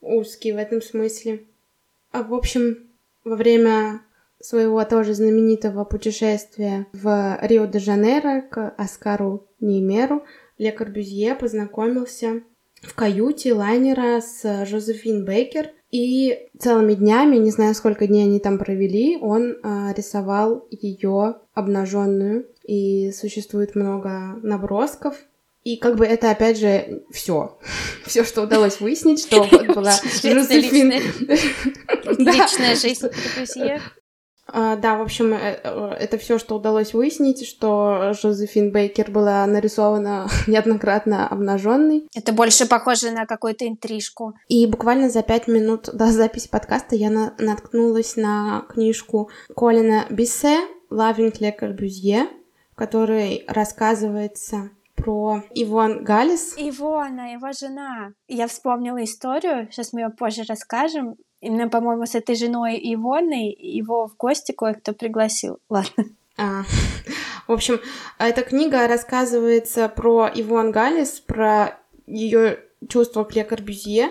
узкий 0.00 0.52
в 0.52 0.56
этом 0.56 0.82
смысле. 0.82 1.44
А 2.10 2.22
в 2.22 2.34
общем, 2.34 2.88
во 3.24 3.36
время 3.36 4.02
своего 4.40 4.84
тоже 4.84 5.14
знаменитого 5.14 5.84
путешествия 5.84 6.86
в 6.92 7.38
Рио-де-Жанейро 7.42 8.42
к 8.42 8.74
Оскару 8.76 9.46
Неймеру 9.60 10.24
Ле 10.58 10.72
Корбюзье 10.72 11.34
познакомился 11.34 12.42
в 12.82 12.94
каюте 12.94 13.52
лайнера 13.52 14.20
с 14.20 14.64
Жозефин 14.64 15.24
Бейкер, 15.24 15.72
и 15.90 16.50
целыми 16.58 16.94
днями, 16.94 17.36
не 17.36 17.50
знаю, 17.50 17.74
сколько 17.74 18.06
дней 18.06 18.24
они 18.24 18.40
там 18.40 18.58
провели, 18.58 19.16
он 19.16 19.52
э, 19.52 19.94
рисовал 19.96 20.66
ее 20.70 21.36
обнаженную. 21.54 22.46
И 22.62 23.10
существует 23.12 23.74
много 23.74 24.38
набросков 24.42 25.16
и 25.64 25.76
как 25.76 25.96
бы 25.96 26.06
это, 26.06 26.30
опять 26.30 26.58
же, 26.58 27.02
все. 27.10 27.58
Все, 28.06 28.24
что 28.24 28.42
удалось 28.42 28.80
выяснить, 28.80 29.20
что 29.20 29.42
вот 29.42 29.66
была 29.74 29.92
Жозефин... 29.92 30.90
Личная 32.18 32.74
жизнь 32.74 33.06
друзья. 33.36 33.80
А, 34.50 34.76
да, 34.76 34.96
в 34.96 35.02
общем, 35.02 35.34
э, 35.34 35.60
э, 35.62 35.96
это 36.00 36.16
все, 36.16 36.38
что 36.38 36.56
удалось 36.56 36.94
выяснить, 36.94 37.46
что 37.46 38.14
Жозефин 38.14 38.72
Бейкер 38.72 39.10
была 39.10 39.46
нарисована 39.46 40.28
неоднократно 40.46 41.28
обнаженной. 41.28 42.08
Это 42.14 42.32
больше 42.32 42.66
похоже 42.66 43.10
на 43.10 43.26
какую-то 43.26 43.68
интрижку. 43.68 44.34
И 44.48 44.66
буквально 44.66 45.10
за 45.10 45.22
пять 45.22 45.48
минут 45.48 45.90
до 45.92 46.06
записи 46.06 46.48
подкаста 46.48 46.96
я 46.96 47.10
на 47.10 47.34
наткнулась 47.38 48.16
на 48.16 48.64
книжку 48.70 49.30
Колина 49.54 50.06
Биссе 50.08 50.60
«Loving 50.90 51.38
Le 51.40 51.52
Corbusier», 51.54 52.28
в 52.72 52.76
которой 52.76 53.44
рассказывается 53.48 54.70
про 54.98 55.42
Ивон 55.54 56.04
Галис. 56.04 56.54
Ивона, 56.56 57.32
его 57.32 57.52
жена. 57.52 58.12
Я 58.26 58.46
вспомнила 58.46 59.02
историю, 59.02 59.68
сейчас 59.70 59.92
мы 59.92 60.00
ее 60.00 60.10
позже 60.10 60.42
расскажем. 60.48 61.16
Именно, 61.40 61.68
по-моему, 61.68 62.04
с 62.04 62.14
этой 62.14 62.34
женой 62.34 62.78
Ивоной 62.82 63.52
его 63.52 64.08
в 64.08 64.16
гости 64.16 64.52
кое-кто 64.52 64.92
пригласил. 64.92 65.58
Ладно. 65.68 66.04
А, 66.36 66.62
в 67.46 67.52
общем, 67.52 67.80
эта 68.18 68.42
книга 68.42 68.86
рассказывается 68.86 69.88
про 69.88 70.30
Ивон 70.34 70.72
Галис, 70.72 71.20
про 71.20 71.78
ее 72.06 72.60
чувство 72.88 73.24
к 73.24 73.34
Ле 73.34 73.44
Корбюзье, 73.44 74.10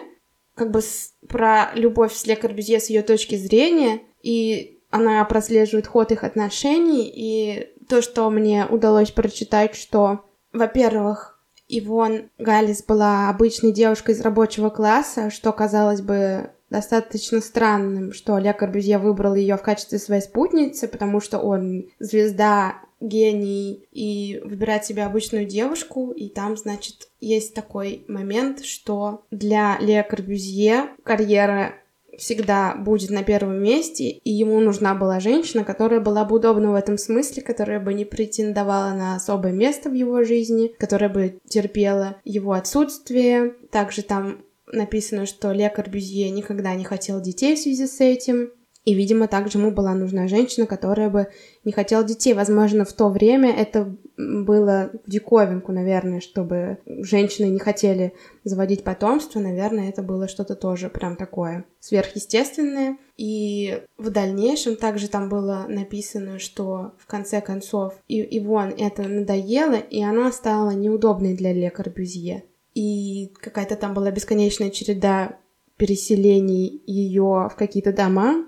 как 0.55 0.71
бы 0.71 0.81
с, 0.81 1.13
про 1.27 1.71
любовь 1.75 2.13
с 2.13 2.25
Ле 2.25 2.35
Корбюзье 2.35 2.79
с 2.79 2.89
ее 2.89 3.01
точки 3.01 3.35
зрения, 3.35 4.01
и 4.21 4.81
она 4.89 5.23
прослеживает 5.25 5.87
ход 5.87 6.11
их 6.11 6.23
отношений, 6.23 7.11
и 7.13 7.69
то, 7.87 8.01
что 8.01 8.29
мне 8.29 8.65
удалось 8.65 9.11
прочитать, 9.11 9.75
что 9.75 10.26
во-первых, 10.53 11.39
Ивон 11.67 12.29
Галис 12.37 12.83
была 12.83 13.29
обычной 13.29 13.71
девушкой 13.71 14.15
из 14.15 14.21
рабочего 14.21 14.69
класса, 14.69 15.29
что 15.29 15.51
казалось 15.51 16.01
бы 16.01 16.51
достаточно 16.69 17.41
странным, 17.41 18.13
что 18.13 18.35
Олег 18.35 18.59
Корбюзье 18.59 18.97
выбрал 18.97 19.35
ее 19.35 19.57
в 19.57 19.61
качестве 19.61 19.99
своей 19.99 20.21
спутницы, 20.21 20.87
потому 20.87 21.21
что 21.21 21.39
он 21.39 21.85
звезда, 21.99 22.75
гений, 22.99 23.87
и 23.91 24.41
выбирает 24.43 24.85
себе 24.85 25.03
обычную 25.03 25.45
девушку, 25.45 26.11
и 26.11 26.29
там, 26.29 26.57
значит, 26.57 27.09
есть 27.19 27.53
такой 27.53 28.05
момент, 28.07 28.63
что 28.65 29.23
для 29.29 29.77
Ле 29.79 30.03
Корбюзье 30.03 30.89
карьера 31.03 31.75
всегда 32.17 32.75
будет 32.75 33.11
на 33.11 33.23
первом 33.23 33.61
месте, 33.61 34.09
и 34.09 34.31
ему 34.31 34.59
нужна 34.59 34.95
была 34.95 35.19
женщина, 35.19 35.63
которая 35.63 35.99
была 35.99 36.25
бы 36.25 36.37
удобна 36.37 36.71
в 36.71 36.75
этом 36.75 36.97
смысле, 36.97 37.41
которая 37.43 37.79
бы 37.79 37.93
не 37.93 38.05
претендовала 38.05 38.93
на 38.93 39.15
особое 39.15 39.51
место 39.51 39.89
в 39.89 39.93
его 39.93 40.23
жизни, 40.23 40.73
которая 40.79 41.09
бы 41.09 41.39
терпела 41.47 42.17
его 42.25 42.53
отсутствие. 42.53 43.53
Также 43.71 44.01
там 44.01 44.39
написано, 44.71 45.25
что 45.25 45.51
Ле 45.51 45.69
Корбюзье 45.69 46.29
никогда 46.29 46.73
не 46.75 46.83
хотел 46.83 47.21
детей 47.21 47.55
в 47.55 47.59
связи 47.59 47.87
с 47.87 48.01
этим. 48.01 48.51
И, 48.87 48.93
видимо, 48.93 49.27
также 49.27 49.57
ему 49.57 49.71
была 49.71 49.93
нужна 49.93 50.29
женщина, 50.29 50.65
которая 50.65 51.09
бы 51.09 51.27
не 51.65 51.73
хотела 51.73 52.05
детей. 52.05 52.33
Возможно, 52.33 52.85
в 52.85 52.93
то 52.93 53.09
время 53.09 53.53
это 53.53 53.93
было 54.15 54.91
в 55.05 55.09
диковинку, 55.11 55.73
наверное, 55.73 56.21
чтобы 56.21 56.77
женщины 56.85 57.47
не 57.47 57.59
хотели 57.59 58.13
заводить 58.45 58.85
потомство. 58.85 59.41
Наверное, 59.41 59.89
это 59.89 60.03
было 60.03 60.29
что-то 60.29 60.55
тоже 60.55 60.87
прям 60.87 61.17
такое 61.17 61.65
сверхъестественное. 61.81 62.97
И 63.17 63.83
в 63.97 64.09
дальнейшем 64.09 64.77
также 64.77 65.09
там 65.09 65.27
было 65.27 65.65
написано, 65.67 66.39
что 66.39 66.93
в 66.97 67.07
конце 67.07 67.41
концов 67.41 67.93
и 68.07 68.37
Ивон 68.39 68.69
это 68.69 69.03
надоело, 69.03 69.75
и 69.75 70.01
она 70.01 70.31
стала 70.31 70.69
неудобной 70.69 71.35
для 71.35 71.51
Ле 71.51 71.71
Корбюзье. 71.71 72.45
И 72.73 73.33
какая-то 73.41 73.75
там 73.75 73.93
была 73.93 74.11
бесконечная 74.11 74.69
череда 74.69 75.39
переселений 75.75 76.81
ее 76.87 77.49
в 77.51 77.55
какие-то 77.57 77.91
дома, 77.91 78.46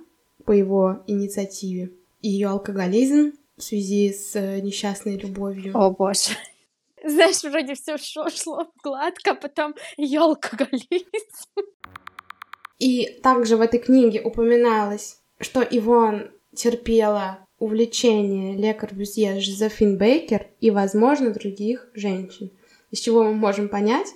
по 0.50 0.54
его 0.54 1.04
инициативе. 1.06 1.92
Ее 2.22 2.48
алкоголизм 2.48 3.34
в 3.56 3.62
связи 3.62 4.12
с 4.12 4.36
э, 4.36 4.62
несчастной 4.62 5.16
любовью. 5.16 5.78
О 5.78 5.92
боже. 5.92 6.32
Знаешь, 7.06 7.44
вроде 7.44 7.76
все 7.76 8.00
шло 8.00 8.66
гладко, 8.84 9.34
а 9.34 9.36
потом 9.36 9.76
елка-гализм. 9.98 11.46
И 12.80 13.20
также 13.22 13.58
в 13.58 13.62
этой 13.62 13.80
книге 13.80 14.24
упоминалось, 14.24 15.20
что 15.40 15.62
Ивон 15.62 16.32
терпела 16.56 17.46
увлечение 17.60 18.58
Ле 18.58 18.74
Корбюзье 18.74 19.40
Жозефин 19.40 20.00
Бейкер 20.00 20.48
и, 20.62 20.72
возможно, 20.72 21.30
других 21.30 21.92
женщин. 21.94 22.50
Из 22.90 23.02
чего 23.02 23.24
мы 23.24 23.36
можем 23.36 23.70
понять, 23.70 24.08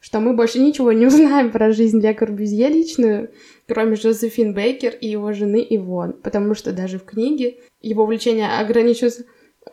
что 0.00 0.20
мы 0.20 0.34
больше 0.34 0.58
ничего 0.60 0.92
не 0.92 1.06
узнаем 1.06 1.50
про 1.50 1.72
жизнь 1.72 2.00
Ле 2.00 2.14
Корбюзье 2.14 2.68
личную, 2.68 3.30
кроме 3.66 3.96
Жозефин 3.96 4.54
Бейкер 4.54 4.94
и 4.94 5.08
его 5.08 5.32
жены 5.32 5.64
Ивон, 5.68 6.14
потому 6.14 6.54
что 6.54 6.72
даже 6.72 6.98
в 6.98 7.04
книге 7.04 7.58
его 7.80 8.04
увлечение 8.04 8.58
ограничивается 8.58 9.24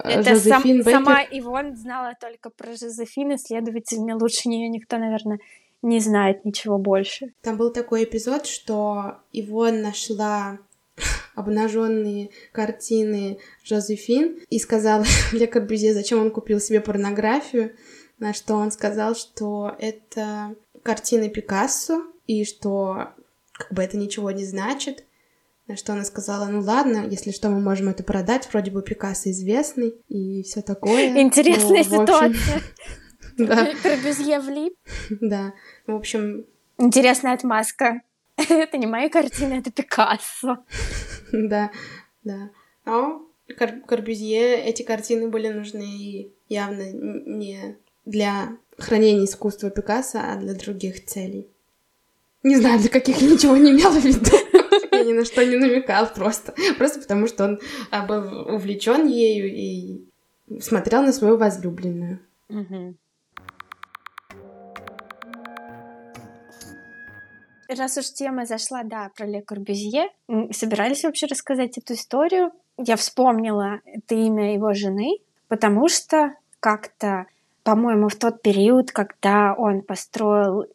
э, 0.04 0.10
это 0.10 0.36
сам, 0.38 0.64
Бейкер... 0.64 0.92
сама 0.92 1.24
Ивон 1.32 1.76
знала 1.76 2.14
только 2.20 2.50
про 2.50 2.76
Жозефин, 2.76 3.34
и, 3.34 3.38
следовательно, 3.38 4.18
лучше 4.18 4.50
нее 4.50 4.68
никто, 4.70 4.98
наверное, 4.98 5.40
не 5.82 6.00
знает 6.00 6.44
ничего 6.46 6.78
больше. 6.80 7.34
Там 7.42 7.58
был 7.58 7.72
такой 7.72 8.06
эпизод, 8.06 8.48
что 8.48 9.20
Ивон 9.32 9.82
нашла 9.82 10.58
обнаженные 11.36 12.32
картины 12.52 13.38
Жозефин 13.64 14.40
и 14.50 14.60
сказала 14.60 15.06
Ле 15.32 15.48
Корбюзье, 15.48 15.94
зачем 15.94 16.20
он 16.20 16.32
купил 16.32 16.60
себе 16.60 16.82
порнографию, 16.82 17.76
на 18.20 18.34
что 18.34 18.56
он 18.56 18.72
сказал, 18.72 19.16
что 19.16 19.76
это 19.80 20.56
картины 20.84 21.30
Пикассо, 21.30 22.04
и 22.28 22.46
что 22.46 23.14
как 23.54 23.74
бы 23.74 23.84
это 23.84 23.98
ничего 23.98 24.32
не 24.32 24.46
значит. 24.46 25.06
На 25.68 25.76
что 25.76 25.94
она 25.94 26.04
сказала, 26.04 26.46
ну 26.46 26.62
ладно, 26.62 27.08
если 27.10 27.32
что, 27.32 27.50
мы 27.50 27.60
можем 27.60 27.90
это 27.90 28.04
продать, 28.04 28.48
вроде 28.52 28.70
бы 28.70 28.84
Пикассо 28.84 29.32
известный 29.32 29.96
и 30.10 30.44
все 30.44 30.62
такое. 30.62 31.20
Интересная 31.20 31.84
ну, 31.84 32.02
ситуация. 32.04 32.62
Да. 33.38 33.74
Корбюзье 33.84 34.40
влип. 34.40 34.76
Да, 35.22 35.54
в 35.88 35.96
общем... 35.96 36.46
Интересная 36.78 37.34
отмазка. 37.34 38.02
Это 38.38 38.78
не 38.78 38.88
мои 38.88 39.10
картины, 39.10 39.56
это 39.56 39.72
Пикассо. 39.72 40.60
Да, 41.34 41.72
да. 42.24 42.50
Но 42.86 43.28
Корбюзье 43.58 44.56
эти 44.64 44.84
картины 44.84 45.28
были 45.28 45.50
нужны 45.50 46.32
явно 46.48 46.92
не 46.92 47.78
для 48.06 48.58
хранения 48.78 49.26
искусства 49.26 49.70
Пикассо, 49.70 50.20
а 50.22 50.36
для 50.36 50.54
других 50.54 51.06
целей. 51.06 51.48
Не 52.44 52.58
знаю, 52.58 52.80
для 52.80 52.90
каких 52.90 53.22
ничего 53.22 53.58
не 53.58 53.72
имела 53.72 54.00
в 54.00 54.06
виду. 54.06 54.32
Я 54.92 55.04
ни 55.04 55.14
на 55.14 55.26
что 55.26 55.46
не 55.46 55.58
намекал 55.58 56.08
просто. 56.14 56.54
Просто 56.78 57.00
потому, 57.00 57.28
что 57.28 57.46
он 57.46 57.60
а, 57.90 58.06
был 58.06 58.56
увлечен 58.56 59.08
ею 59.08 59.52
и 59.52 60.06
смотрел 60.62 61.02
на 61.02 61.12
свою 61.12 61.38
возлюбленную. 61.38 62.20
Раз 67.68 67.98
уж 67.98 68.12
тема 68.12 68.46
зашла, 68.46 68.84
да, 68.84 69.10
про 69.16 69.26
Ле 69.26 69.42
Корбюзье, 69.42 70.10
собирались 70.52 71.04
вообще 71.04 71.26
рассказать 71.26 71.80
эту 71.80 71.94
историю. 71.94 72.52
Я 72.78 72.96
вспомнила 72.96 73.82
это 73.86 74.14
имя 74.14 74.54
его 74.54 74.74
жены, 74.74 75.18
потому 75.48 75.90
что 75.90 76.36
как-то 76.60 77.26
по-моему, 77.66 78.10
в 78.10 78.16
тот 78.16 78.44
период, 78.44 78.92
когда 78.92 79.56
он 79.58 79.82
построил 79.82 80.68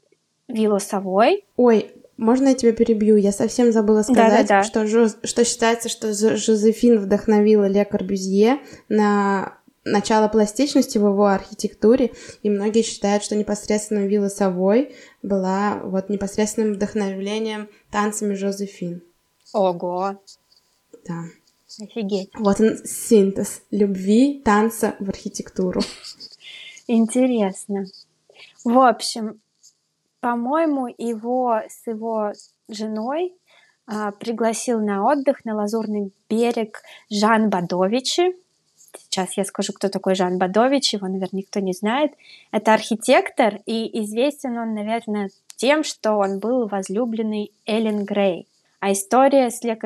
виллу 0.48 0.80
Совой. 0.80 1.44
Ой, 1.56 1.92
можно 2.16 2.48
я 2.48 2.54
тебя 2.54 2.72
перебью? 2.72 3.16
Я 3.16 3.30
совсем 3.30 3.70
забыла 3.70 4.02
сказать, 4.02 4.48
да, 4.48 4.56
да, 4.56 4.60
да. 4.60 4.62
Что, 4.64 4.86
Жоз... 4.88 5.16
что 5.22 5.44
считается, 5.44 5.88
что 5.88 6.12
Жозефин 6.12 6.98
вдохновила 6.98 7.66
Ле 7.66 7.84
Корбюзье 7.84 8.58
на 8.88 9.56
начало 9.84 10.26
пластичности 10.26 10.98
в 10.98 11.02
его 11.06 11.26
архитектуре, 11.26 12.12
и 12.42 12.50
многие 12.50 12.82
считают, 12.82 13.22
что 13.22 13.36
непосредственно 13.36 14.06
вилла 14.06 14.28
Совой 14.28 14.92
была 15.22 15.80
вот 15.84 16.08
непосредственным 16.08 16.72
вдохновлением 16.74 17.68
танцами 17.92 18.34
Жозефин. 18.34 19.00
Ого! 19.52 20.20
Да. 21.06 21.22
Офигеть. 21.80 22.30
Вот 22.34 22.60
он 22.60 22.78
синтез 22.84 23.62
любви, 23.70 24.42
танца 24.44 24.96
в 24.98 25.08
архитектуру. 25.08 25.82
Интересно. 26.92 27.84
В 28.64 28.76
общем, 28.76 29.40
по-моему, 30.18 30.88
его 30.98 31.60
с 31.68 31.86
его 31.86 32.32
женой 32.68 33.32
а, 33.86 34.10
пригласил 34.10 34.80
на 34.80 35.06
отдых 35.06 35.44
на 35.44 35.54
Лазурный 35.54 36.12
берег 36.28 36.82
Жан 37.08 37.48
Бадовичи. 37.48 38.34
Сейчас 38.98 39.36
я 39.36 39.44
скажу, 39.44 39.72
кто 39.72 39.88
такой 39.88 40.16
Жан 40.16 40.38
Бадович, 40.38 40.94
его, 40.94 41.06
наверное, 41.06 41.42
никто 41.42 41.60
не 41.60 41.74
знает. 41.74 42.12
Это 42.50 42.74
архитектор, 42.74 43.60
и 43.66 44.02
известен 44.02 44.58
он, 44.58 44.74
наверное, 44.74 45.30
тем, 45.54 45.84
что 45.84 46.14
он 46.14 46.40
был 46.40 46.66
возлюбленный 46.66 47.52
Эллен 47.66 48.04
Грей. 48.04 48.48
А 48.80 48.90
история 48.90 49.52
с 49.52 49.62
Ле 49.62 49.78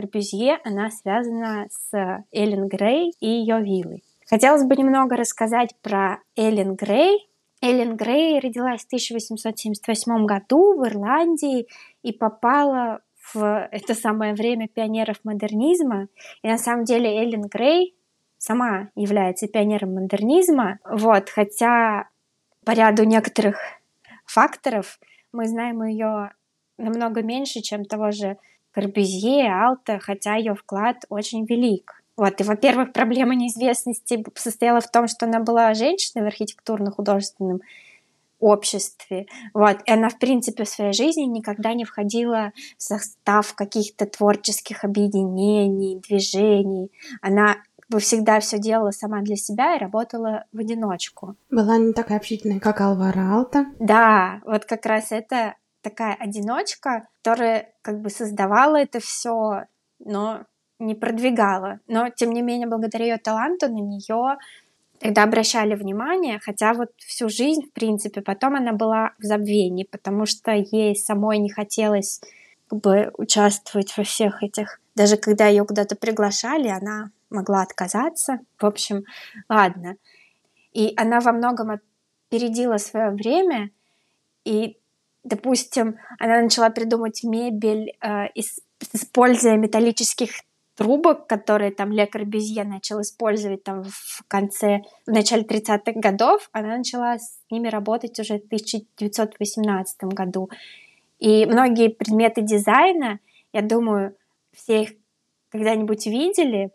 она 0.65 0.91
связана 0.91 1.67
с 1.69 2.25
Эллен 2.33 2.67
Грей 2.67 3.13
и 3.21 3.29
ее 3.29 3.61
виллой. 3.61 4.03
Хотелось 4.29 4.65
бы 4.65 4.77
немного 4.77 5.17
рассказать 5.17 5.75
про 5.83 6.19
Эллен 6.37 6.75
Грей. 6.75 7.29
Эллен 7.61 7.97
Грей 7.97 8.39
родилась 8.41 8.83
в 8.83 8.87
1878 8.87 10.27
году 10.27 10.79
в 10.79 10.87
Ирландии 10.87 11.67
и 12.03 12.13
попала 12.13 13.01
в 13.33 13.69
это 13.71 13.95
самое 13.95 14.35
время 14.35 14.69
пионеров 14.69 15.17
модернизма. 15.25 16.09
И 16.43 16.49
на 16.49 16.59
самом 16.59 16.85
деле 16.85 17.19
Эллен 17.19 17.43
Грей 17.43 17.95
сама 18.39 18.91
является 18.95 19.47
пионером 19.47 19.95
модернизма. 19.95 20.79
Вот, 20.85 21.31
хотя 21.31 22.09
по 22.65 22.73
ряду 22.73 23.05
некоторых 23.05 23.57
факторов 24.27 24.99
мы 25.33 25.47
знаем 25.47 25.83
ее 25.85 26.33
намного 26.77 27.23
меньше, 27.23 27.61
чем 27.61 27.85
того 27.85 28.11
же 28.11 28.37
Корбюзье, 28.73 29.53
Алта, 29.53 29.99
хотя 30.01 30.35
ее 30.35 30.55
вклад 30.55 31.05
очень 31.09 31.47
велик. 31.47 32.04
Вот, 32.17 32.41
и, 32.41 32.45
во-первых, 32.45 32.93
проблема 32.93 33.35
неизвестности 33.35 34.25
состояла 34.35 34.81
в 34.81 34.91
том, 34.91 35.09
что 35.09 35.27
она 35.27 35.41
была 35.41 35.75
женщиной 35.75 36.23
в 36.23 36.27
архитектурно-художественном 36.27 37.61
обществе. 38.41 39.27
Вот. 39.55 39.79
И 39.87 39.91
она, 39.91 40.09
в 40.09 40.19
принципе, 40.19 40.65
в 40.65 40.69
своей 40.69 40.93
жизни 40.93 41.23
никогда 41.23 41.73
не 41.75 41.85
входила 41.85 42.53
в 42.77 42.83
состав 42.83 43.55
каких-то 43.55 44.07
творческих 44.07 44.85
объединений, 44.85 46.01
движений. 46.01 46.93
Она 47.23 47.57
бы 47.89 48.01
всегда 48.01 48.41
все 48.41 48.59
делала 48.59 48.91
сама 48.91 49.21
для 49.21 49.37
себя 49.37 49.77
и 49.77 49.79
работала 49.79 50.45
в 50.53 50.59
одиночку. 50.59 51.37
Была 51.51 51.79
не 51.79 51.93
такая 51.93 52.19
общительная, 52.19 52.61
как 52.61 52.81
Алвара 52.81 53.35
Алта. 53.35 53.67
Да, 53.79 54.41
вот 54.45 54.65
как 54.65 54.87
раз 54.87 55.11
это 55.11 55.55
такая 55.81 56.15
одиночка, 56.15 57.09
которая 57.23 57.73
как 57.83 58.01
бы 58.01 58.11
создавала 58.11 58.77
это 58.77 59.01
все, 59.01 59.65
но 59.99 60.45
не 60.79 60.95
продвигала. 60.95 61.81
Но, 61.87 62.09
тем 62.09 62.33
не 62.33 62.43
менее, 62.43 62.67
благодаря 62.67 63.07
ее 63.07 63.19
таланту 63.19 63.69
на 63.69 63.81
нее 63.81 64.37
тогда 64.99 65.25
обращали 65.25 65.75
внимание, 65.75 66.39
хотя 66.43 66.73
вот 66.73 66.91
всю 66.99 67.29
жизнь, 67.29 67.69
в 67.69 67.73
принципе, 67.73 68.23
потом 68.23 68.57
она 68.57 68.73
была 68.73 69.13
в 69.19 69.25
забвении, 69.25 69.85
потому 69.85 70.25
что 70.27 70.53
ей 70.53 70.97
самой 70.97 71.39
не 71.39 71.51
хотелось 71.51 72.21
как 72.69 72.81
бы 72.81 73.13
участвовать 73.19 73.97
во 73.97 74.05
всех 74.05 74.43
этих... 74.43 74.81
Даже 74.95 75.17
когда 75.17 75.49
ее 75.49 75.65
куда-то 75.65 75.97
приглашали, 75.97 76.69
она 76.69 77.11
могла 77.29 77.63
отказаться. 77.63 78.39
В 78.59 78.65
общем, 78.65 79.05
ладно. 79.49 79.97
И 80.73 80.95
она 80.97 81.21
во 81.21 81.33
многом 81.33 81.79
опередила 82.31 82.79
свое 82.79 83.11
время, 83.11 83.71
и, 84.45 84.79
допустим, 85.25 85.97
она 86.19 86.41
начала 86.41 86.71
придумать 86.71 87.25
мебель, 87.25 87.97
э, 88.01 88.27
используя 88.93 89.57
металлических 89.57 90.31
трубок, 90.77 91.27
которые 91.27 91.71
там 91.71 91.93
Ле 91.93 92.07
Корбюзье 92.07 92.65
начал 92.65 93.01
использовать 93.01 93.63
там 93.65 93.85
в 93.85 94.23
конце, 94.29 94.83
в 95.07 95.11
начале 95.11 95.45
30-х 95.45 95.93
годов, 96.01 96.49
она 96.53 96.77
начала 96.79 97.19
с 97.19 97.39
ними 97.51 97.69
работать 97.69 98.19
уже 98.19 98.39
в 98.39 98.47
1918 98.47 100.05
году. 100.05 100.51
И 101.19 101.47
многие 101.47 101.89
предметы 101.89 102.43
дизайна, 102.43 103.21
я 103.53 103.63
думаю, 103.63 104.17
все 104.53 104.83
их 104.83 104.91
когда-нибудь 105.51 106.07
видели. 106.07 106.71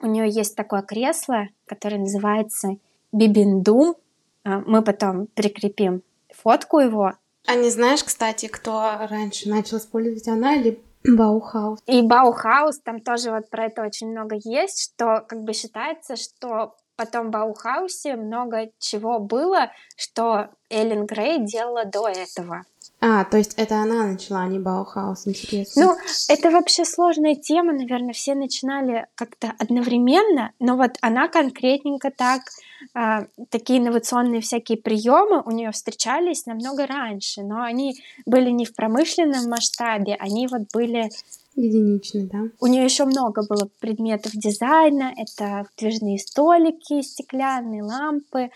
У 0.00 0.06
нее 0.06 0.28
есть 0.30 0.54
такое 0.54 0.82
кресло, 0.82 1.48
которое 1.66 1.98
называется 1.98 2.76
Бибендум. 3.12 3.96
А, 4.44 4.60
мы 4.60 4.82
потом 4.82 5.26
прикрепим 5.34 6.02
фотку 6.30 6.78
его. 6.78 7.14
А 7.46 7.54
не 7.54 7.70
знаешь, 7.70 8.04
кстати, 8.04 8.46
кто 8.46 9.06
раньше 9.08 9.48
начал 9.48 9.78
использовать 9.78 10.28
она 10.28 10.56
или 10.56 10.80
Баухаус. 11.14 11.80
И 11.86 12.02
Баухаус, 12.02 12.80
там 12.80 13.00
тоже 13.00 13.30
вот 13.30 13.50
про 13.50 13.66
это 13.66 13.82
очень 13.82 14.10
много 14.10 14.36
есть, 14.42 14.92
что 14.92 15.24
как 15.26 15.40
бы 15.42 15.52
считается, 15.52 16.16
что 16.16 16.74
потом 16.96 17.30
Баухаусе 17.30 18.16
много 18.16 18.70
чего 18.78 19.18
было, 19.18 19.70
что 19.96 20.48
Эйлин 20.70 21.06
Грей 21.06 21.38
делала 21.44 21.84
до 21.84 22.08
этого. 22.08 22.64
А, 22.98 23.24
то 23.24 23.36
есть 23.36 23.54
это 23.56 23.76
она 23.76 24.06
начала, 24.06 24.40
а 24.40 24.48
не 24.48 24.58
Баухаус, 24.58 25.26
интересно. 25.26 25.84
Ну, 25.84 25.96
это 26.28 26.50
вообще 26.50 26.84
сложная 26.86 27.34
тема, 27.34 27.72
наверное, 27.72 28.14
все 28.14 28.34
начинали 28.34 29.06
как-то 29.14 29.52
одновременно, 29.58 30.52
но 30.58 30.76
вот 30.76 30.92
она 31.02 31.28
конкретненько 31.28 32.10
так, 32.10 32.42
э, 32.94 33.26
такие 33.50 33.80
инновационные 33.80 34.40
всякие 34.40 34.78
приемы 34.78 35.42
у 35.44 35.50
нее 35.50 35.72
встречались 35.72 36.46
намного 36.46 36.86
раньше, 36.86 37.42
но 37.42 37.62
они 37.62 37.96
были 38.24 38.50
не 38.50 38.64
в 38.64 38.74
промышленном 38.74 39.50
масштабе, 39.50 40.16
они 40.18 40.48
вот 40.48 40.62
были 40.72 41.10
Единичный, 41.56 42.26
да. 42.26 42.42
У 42.60 42.66
нее 42.66 42.84
еще 42.84 43.06
много 43.06 43.42
было 43.48 43.68
предметов 43.80 44.32
дизайна. 44.34 45.12
Это 45.16 45.66
выдвижные 45.70 46.18
столики, 46.18 47.00
стеклянные 47.00 47.82
лампы. 47.82 48.50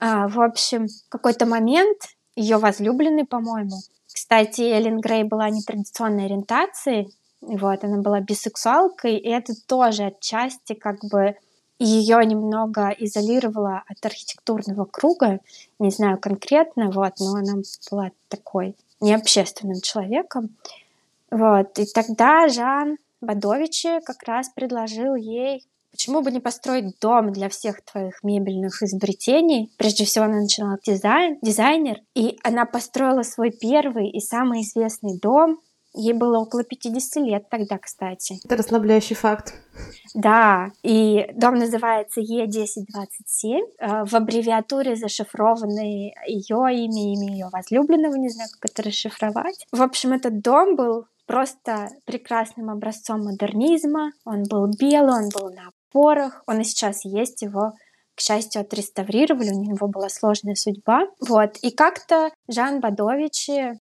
А, 0.00 0.28
в 0.28 0.40
общем, 0.40 0.88
в 0.88 1.08
какой-то 1.10 1.44
момент 1.46 1.98
ее 2.34 2.56
возлюбленный, 2.56 3.26
по-моему. 3.26 3.76
Кстати, 4.06 4.62
Эллен 4.62 5.00
Грей 5.00 5.24
была 5.24 5.50
нетрадиционной 5.50 6.24
ориентации. 6.24 7.10
Вот, 7.40 7.84
она 7.84 7.98
была 7.98 8.20
бисексуалкой, 8.20 9.16
и 9.16 9.28
это 9.28 9.52
тоже 9.66 10.04
отчасти 10.04 10.74
как 10.74 11.04
бы 11.04 11.36
ее 11.78 12.24
немного 12.26 12.88
изолировало 12.98 13.84
от 13.86 14.04
архитектурного 14.04 14.84
круга, 14.84 15.38
не 15.78 15.90
знаю 15.90 16.18
конкретно, 16.18 16.90
вот, 16.90 17.12
но 17.20 17.34
она 17.36 17.62
была 17.90 18.10
такой 18.28 18.74
необщественным 19.00 19.80
человеком. 19.80 20.56
Вот. 21.30 21.78
И 21.78 21.86
тогда 21.92 22.48
Жан 22.48 22.96
Бадовичи 23.20 24.00
как 24.04 24.22
раз 24.24 24.48
предложил 24.50 25.14
ей 25.14 25.62
Почему 25.90 26.20
бы 26.20 26.30
не 26.30 26.38
построить 26.38 26.98
дом 27.00 27.32
для 27.32 27.48
всех 27.48 27.82
твоих 27.84 28.22
мебельных 28.22 28.82
изобретений? 28.82 29.72
Прежде 29.78 30.04
всего, 30.04 30.26
она 30.26 30.42
начинала 30.42 30.78
дизайн, 30.86 31.38
дизайнер, 31.42 32.02
и 32.14 32.38
она 32.44 32.66
построила 32.66 33.22
свой 33.22 33.50
первый 33.50 34.10
и 34.10 34.20
самый 34.20 34.62
известный 34.62 35.18
дом. 35.18 35.58
Ей 35.94 36.12
было 36.12 36.38
около 36.38 36.62
50 36.62 37.24
лет 37.24 37.48
тогда, 37.50 37.78
кстати. 37.78 38.38
Это 38.44 38.56
расслабляющий 38.56 39.16
факт. 39.16 39.54
Да, 40.14 40.70
и 40.82 41.26
дом 41.34 41.54
называется 41.54 42.20
Е1027. 42.20 43.58
Э, 43.78 44.04
в 44.04 44.14
аббревиатуре 44.14 44.94
зашифрованы 44.94 46.12
ее 46.28 46.84
имя, 46.84 47.12
имя 47.14 47.32
ее 47.32 47.48
возлюбленного, 47.50 48.14
не 48.16 48.28
знаю, 48.28 48.50
как 48.60 48.70
это 48.70 48.82
расшифровать. 48.84 49.66
В 49.72 49.82
общем, 49.82 50.12
этот 50.12 50.42
дом 50.42 50.76
был 50.76 51.06
просто 51.28 51.90
прекрасным 52.06 52.70
образцом 52.70 53.22
модернизма. 53.22 54.10
Он 54.24 54.42
был 54.50 54.66
белый, 54.66 55.24
он 55.24 55.28
был 55.28 55.54
на 55.54 55.70
опорах, 55.90 56.42
он 56.48 56.60
и 56.60 56.64
сейчас 56.64 57.04
есть, 57.04 57.42
его 57.42 57.74
к 58.16 58.20
счастью, 58.20 58.62
отреставрировали, 58.62 59.50
у 59.50 59.62
него 59.62 59.86
была 59.86 60.08
сложная 60.08 60.56
судьба. 60.56 61.02
Вот. 61.20 61.56
И 61.62 61.70
как-то 61.70 62.30
Жан 62.48 62.80
Бадович 62.80 63.48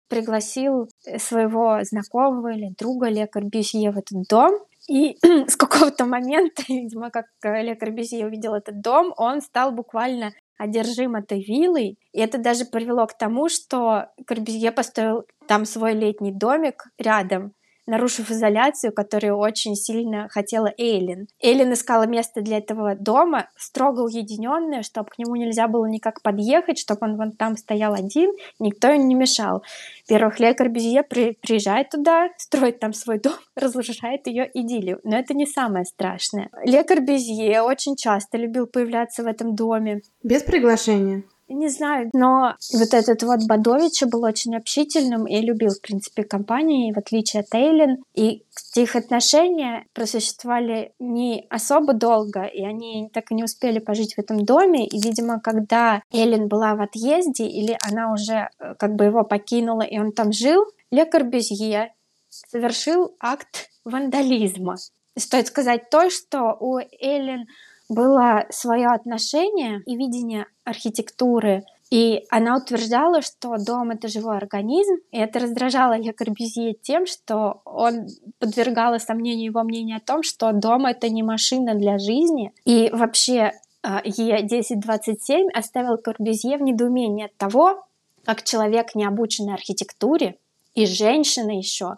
пригласил 0.09 0.89
своего 1.17 1.79
знакомого 1.83 2.51
или 2.51 2.75
друга 2.77 3.07
Ле 3.07 3.25
Корбюзье 3.25 3.91
в 3.91 3.97
этот 3.97 4.27
дом. 4.29 4.51
И 4.89 5.17
с 5.47 5.55
какого-то 5.55 6.05
момента, 6.05 6.63
видимо, 6.69 7.09
как 7.11 7.25
Ле 7.43 7.75
Корбюзье 7.75 8.25
увидел 8.25 8.53
этот 8.53 8.81
дом, 8.81 9.13
он 9.17 9.41
стал 9.41 9.71
буквально 9.71 10.33
одержим 10.57 11.15
этой 11.15 11.43
виллой. 11.43 11.97
И 12.13 12.19
это 12.19 12.37
даже 12.37 12.65
привело 12.65 13.07
к 13.07 13.17
тому, 13.17 13.49
что 13.49 14.07
Корбюзье 14.27 14.71
построил 14.71 15.23
там 15.47 15.65
свой 15.65 15.93
летний 15.93 16.31
домик 16.31 16.83
рядом, 16.99 17.53
нарушив 17.85 18.31
изоляцию, 18.31 18.93
которую 18.93 19.37
очень 19.37 19.75
сильно 19.75 20.27
хотела 20.29 20.71
Эйлин. 20.77 21.27
Эйлин 21.41 21.73
искала 21.73 22.03
место 22.03 22.41
для 22.41 22.57
этого 22.57 22.95
дома, 22.95 23.49
строго 23.57 24.01
уединенное, 24.01 24.83
чтобы 24.83 25.09
к 25.09 25.17
нему 25.17 25.35
нельзя 25.35 25.67
было 25.67 25.85
никак 25.85 26.21
подъехать, 26.21 26.79
чтобы 26.79 27.07
он 27.07 27.17
вон 27.17 27.31
там 27.31 27.57
стоял 27.57 27.93
один, 27.93 28.31
никто 28.59 28.89
ему 28.89 29.05
не 29.07 29.15
мешал. 29.15 29.63
Во-первых, 30.09 30.39
Ле 30.39 30.53
Корбюзье 30.53 31.03
при, 31.03 31.37
приезжает 31.41 31.89
туда, 31.89 32.29
строит 32.37 32.79
там 32.79 32.93
свой 32.93 33.19
дом, 33.19 33.33
разрушает 33.55 34.27
ее 34.27 34.49
идиллию. 34.53 34.99
Но 35.03 35.17
это 35.17 35.33
не 35.33 35.45
самое 35.45 35.85
страшное. 35.85 36.49
Ле 36.65 36.83
Корбюзье 36.83 37.61
очень 37.61 37.95
часто 37.95 38.37
любил 38.37 38.67
появляться 38.67 39.23
в 39.23 39.27
этом 39.27 39.55
доме. 39.55 40.01
Без 40.23 40.43
приглашения? 40.43 41.23
Не 41.53 41.67
знаю, 41.67 42.09
но 42.13 42.55
вот 42.73 42.93
этот 42.93 43.23
вот 43.23 43.41
Бадович 43.45 44.03
был 44.03 44.23
очень 44.23 44.55
общительным 44.55 45.27
и 45.27 45.41
любил, 45.41 45.71
в 45.71 45.81
принципе, 45.81 46.23
компании, 46.23 46.93
в 46.93 46.97
отличие 46.97 47.41
от 47.41 47.53
Эйлин. 47.53 48.03
И 48.15 48.43
их 48.75 48.95
отношения 48.95 49.85
просуществовали 49.93 50.93
не 50.99 51.45
особо 51.49 51.93
долго, 51.93 52.43
и 52.45 52.63
они 52.63 53.09
так 53.13 53.31
и 53.31 53.35
не 53.35 53.43
успели 53.43 53.79
пожить 53.79 54.15
в 54.15 54.19
этом 54.19 54.45
доме. 54.45 54.87
И, 54.87 55.01
видимо, 55.01 55.41
когда 55.41 56.01
Эйлин 56.11 56.47
была 56.47 56.75
в 56.75 56.81
отъезде, 56.81 57.45
или 57.45 57.77
она 57.81 58.13
уже 58.13 58.49
э, 58.59 58.75
как 58.79 58.95
бы 58.95 59.05
его 59.05 59.23
покинула, 59.23 59.81
и 59.81 59.99
он 59.99 60.13
там 60.13 60.31
жил, 60.31 60.63
Ле 60.89 61.05
Корбюзье 61.05 61.93
совершил 62.29 63.15
акт 63.19 63.69
вандализма. 63.83 64.75
Стоит 65.17 65.47
сказать 65.47 65.89
то, 65.89 66.09
что 66.09 66.55
у 66.59 66.77
Эллен 66.77 67.47
было 67.91 68.45
свое 68.49 68.87
отношение 68.87 69.81
и 69.85 69.97
видение 69.97 70.45
архитектуры. 70.63 71.65
И 71.89 72.23
она 72.29 72.55
утверждала, 72.55 73.21
что 73.21 73.57
дом— 73.57 73.89
это 73.91 74.07
живой 74.07 74.37
организм, 74.37 74.95
и 75.11 75.17
это 75.17 75.39
раздражало 75.39 75.97
Ле 75.97 76.13
Корбюзье 76.13 76.73
тем, 76.73 77.05
что 77.05 77.61
он 77.65 78.07
подвергало 78.39 78.97
сомнению 78.97 79.47
его 79.47 79.63
мнение 79.63 79.97
о 79.97 79.99
том, 79.99 80.23
что 80.23 80.53
дом— 80.53 80.85
это 80.87 81.09
не 81.09 81.21
машина 81.21 81.75
для 81.75 81.97
жизни. 81.97 82.53
И 82.63 82.89
вообще 82.93 83.51
Е1027 83.83 85.49
оставил 85.53 85.97
Корбюзье 85.97 86.57
в 86.57 86.61
недоумении 86.61 87.25
от 87.25 87.35
того, 87.35 87.83
как 88.23 88.43
человек, 88.43 88.95
не 88.95 89.03
обученный 89.03 89.53
архитектуре, 89.53 90.37
и 90.75 90.85
женщина 90.85 91.51
еще, 91.57 91.97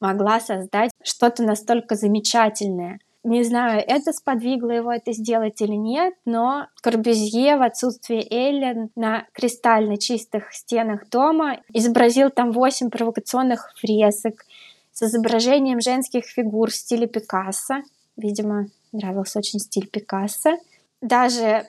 могла 0.00 0.38
создать 0.40 0.90
что-то 1.02 1.44
настолько 1.44 1.94
замечательное— 1.94 2.98
не 3.22 3.42
знаю, 3.44 3.84
это 3.86 4.12
сподвигло 4.12 4.70
его 4.70 4.92
это 4.92 5.12
сделать 5.12 5.60
или 5.60 5.74
нет, 5.74 6.14
но 6.24 6.68
Корбюзье 6.80 7.56
в 7.56 7.62
отсутствие 7.62 8.26
Эллен 8.30 8.90
на 8.96 9.26
кристально 9.32 9.98
чистых 9.98 10.52
стенах 10.54 11.08
дома 11.10 11.60
изобразил 11.72 12.30
там 12.30 12.50
восемь 12.50 12.88
провокационных 12.88 13.72
фресок 13.76 14.46
с 14.92 15.02
изображением 15.02 15.80
женских 15.80 16.24
фигур 16.24 16.70
в 16.70 16.74
стиле 16.74 17.06
Пикассо. 17.06 17.82
Видимо, 18.16 18.68
нравился 18.92 19.38
очень 19.38 19.58
стиль 19.58 19.88
Пикассо. 19.88 20.58
Даже 21.02 21.66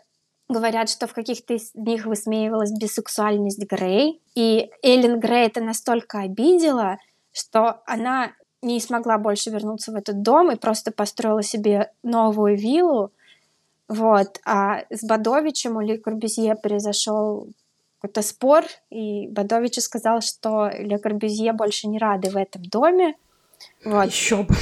говорят, 0.48 0.90
что 0.90 1.08
в 1.08 1.14
каких-то 1.14 1.54
из 1.54 1.72
них 1.76 2.06
высмеивалась 2.06 2.72
бисексуальность 2.72 3.64
Грей. 3.66 4.22
И 4.36 4.70
Эллен 4.84 5.20
Грей 5.20 5.48
это 5.48 5.62
настолько 5.62 6.20
обидела, 6.20 6.98
что 7.32 7.82
она 7.86 8.32
не 8.62 8.80
смогла 8.80 9.18
больше 9.18 9.50
вернуться 9.50 9.92
в 9.92 9.96
этот 9.96 10.22
дом 10.22 10.52
и 10.52 10.56
просто 10.56 10.92
построила 10.92 11.44
себе 11.44 11.92
новую 12.04 12.58
виллу. 12.58 13.12
Вот. 13.88 14.40
А 14.46 14.84
с 14.90 15.04
Бадовичем 15.04 15.78
у 15.78 15.82
Ли 15.82 15.98
Корбюзье 15.98 16.56
произошел 16.56 17.48
какой-то 18.00 18.22
спор, 18.22 18.66
и 18.90 19.28
Бадович 19.28 19.80
сказал, 19.80 20.22
что 20.22 20.70
Ле 20.70 20.98
Корбюзье 20.98 21.54
больше 21.54 21.88
не 21.88 22.00
рады 22.00 22.30
в 22.30 22.38
этом 22.38 22.64
доме. 22.64 23.16
Вот. 23.84 24.06
Еще 24.06 24.44
бы. 24.44 24.56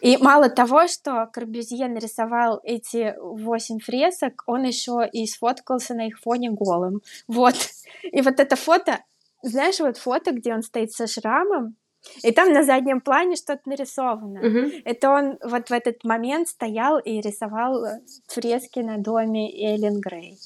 И 0.00 0.16
мало 0.16 0.48
того, 0.48 0.88
что 0.88 1.28
Корбюзье 1.30 1.88
нарисовал 1.88 2.60
эти 2.62 3.14
восемь 3.20 3.80
фресок, 3.80 4.42
он 4.46 4.62
еще 4.64 5.06
и 5.12 5.26
сфоткался 5.26 5.94
на 5.94 6.06
их 6.06 6.18
фоне 6.20 6.50
голым. 6.50 7.02
Вот. 7.28 7.54
И 8.02 8.22
вот 8.22 8.40
это 8.40 8.56
фото, 8.56 9.00
знаешь, 9.42 9.78
вот 9.80 9.98
фото, 9.98 10.32
где 10.32 10.54
он 10.54 10.62
стоит 10.62 10.92
со 10.92 11.06
шрамом, 11.06 11.76
и 12.22 12.32
там 12.32 12.52
на 12.52 12.62
заднем 12.62 13.00
плане 13.00 13.36
что-то 13.36 13.62
нарисовано. 13.66 14.40
Угу. 14.40 14.70
Это 14.84 15.10
он 15.10 15.38
вот 15.42 15.68
в 15.68 15.72
этот 15.72 16.04
момент 16.04 16.48
стоял 16.48 16.98
и 16.98 17.20
рисовал 17.20 17.84
э, 17.84 18.00
фрески 18.28 18.80
на 18.80 18.98
доме 18.98 19.50
Эллен 19.50 20.00
Грей. 20.00 20.38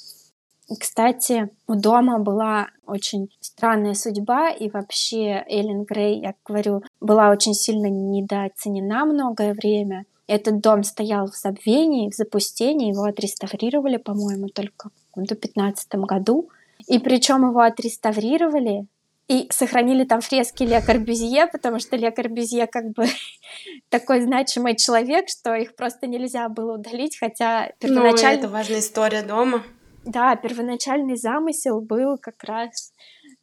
Кстати, 0.81 1.51
у 1.69 1.75
дома 1.75 2.19
была 2.19 2.69
очень 2.87 3.29
странная 3.41 3.95
судьба, 3.95 4.51
и 4.51 4.71
вообще 4.71 5.45
Эллен 5.47 5.85
Грей, 5.85 6.21
я 6.21 6.35
говорю, 6.47 6.83
была 7.01 7.31
очень 7.31 7.55
сильно 7.55 7.87
недооценена 7.87 9.05
многое 9.05 9.53
время. 9.53 10.07
Этот 10.27 10.61
дом 10.61 10.83
стоял 10.83 11.27
в 11.27 11.37
забвении, 11.37 12.11
в 12.11 12.15
запустении, 12.15 12.89
его 12.89 13.05
отреставрировали, 13.05 13.99
по-моему, 13.99 14.49
только 14.49 14.89
в 15.15 15.23
2015 15.23 15.97
году. 15.97 16.49
И 16.87 16.99
причем 16.99 17.47
его 17.49 17.61
отреставрировали 17.61 18.87
и 19.27 19.49
сохранили 19.51 20.05
там 20.05 20.21
фрески 20.21 20.65
Ле 20.65 20.81
Корбюзье, 20.81 21.47
потому 21.47 21.79
что 21.79 21.97
Ле 21.97 22.11
Корбюзье 22.11 22.67
как 22.67 22.91
бы 22.93 23.07
такой 23.89 24.21
значимый 24.21 24.77
человек, 24.77 25.29
что 25.29 25.55
их 25.55 25.75
просто 25.75 26.07
нельзя 26.07 26.49
было 26.49 26.75
удалить, 26.75 27.19
хотя 27.19 27.73
первоначально... 27.79 28.43
Ну, 28.43 28.45
это 28.45 28.49
важная 28.49 28.81
история 28.81 29.23
дома. 29.23 29.65
Да, 30.05 30.37
первоначальный 30.37 31.17
замысел 31.17 31.81
был 31.81 32.19
как 32.19 32.45
раз 32.45 32.93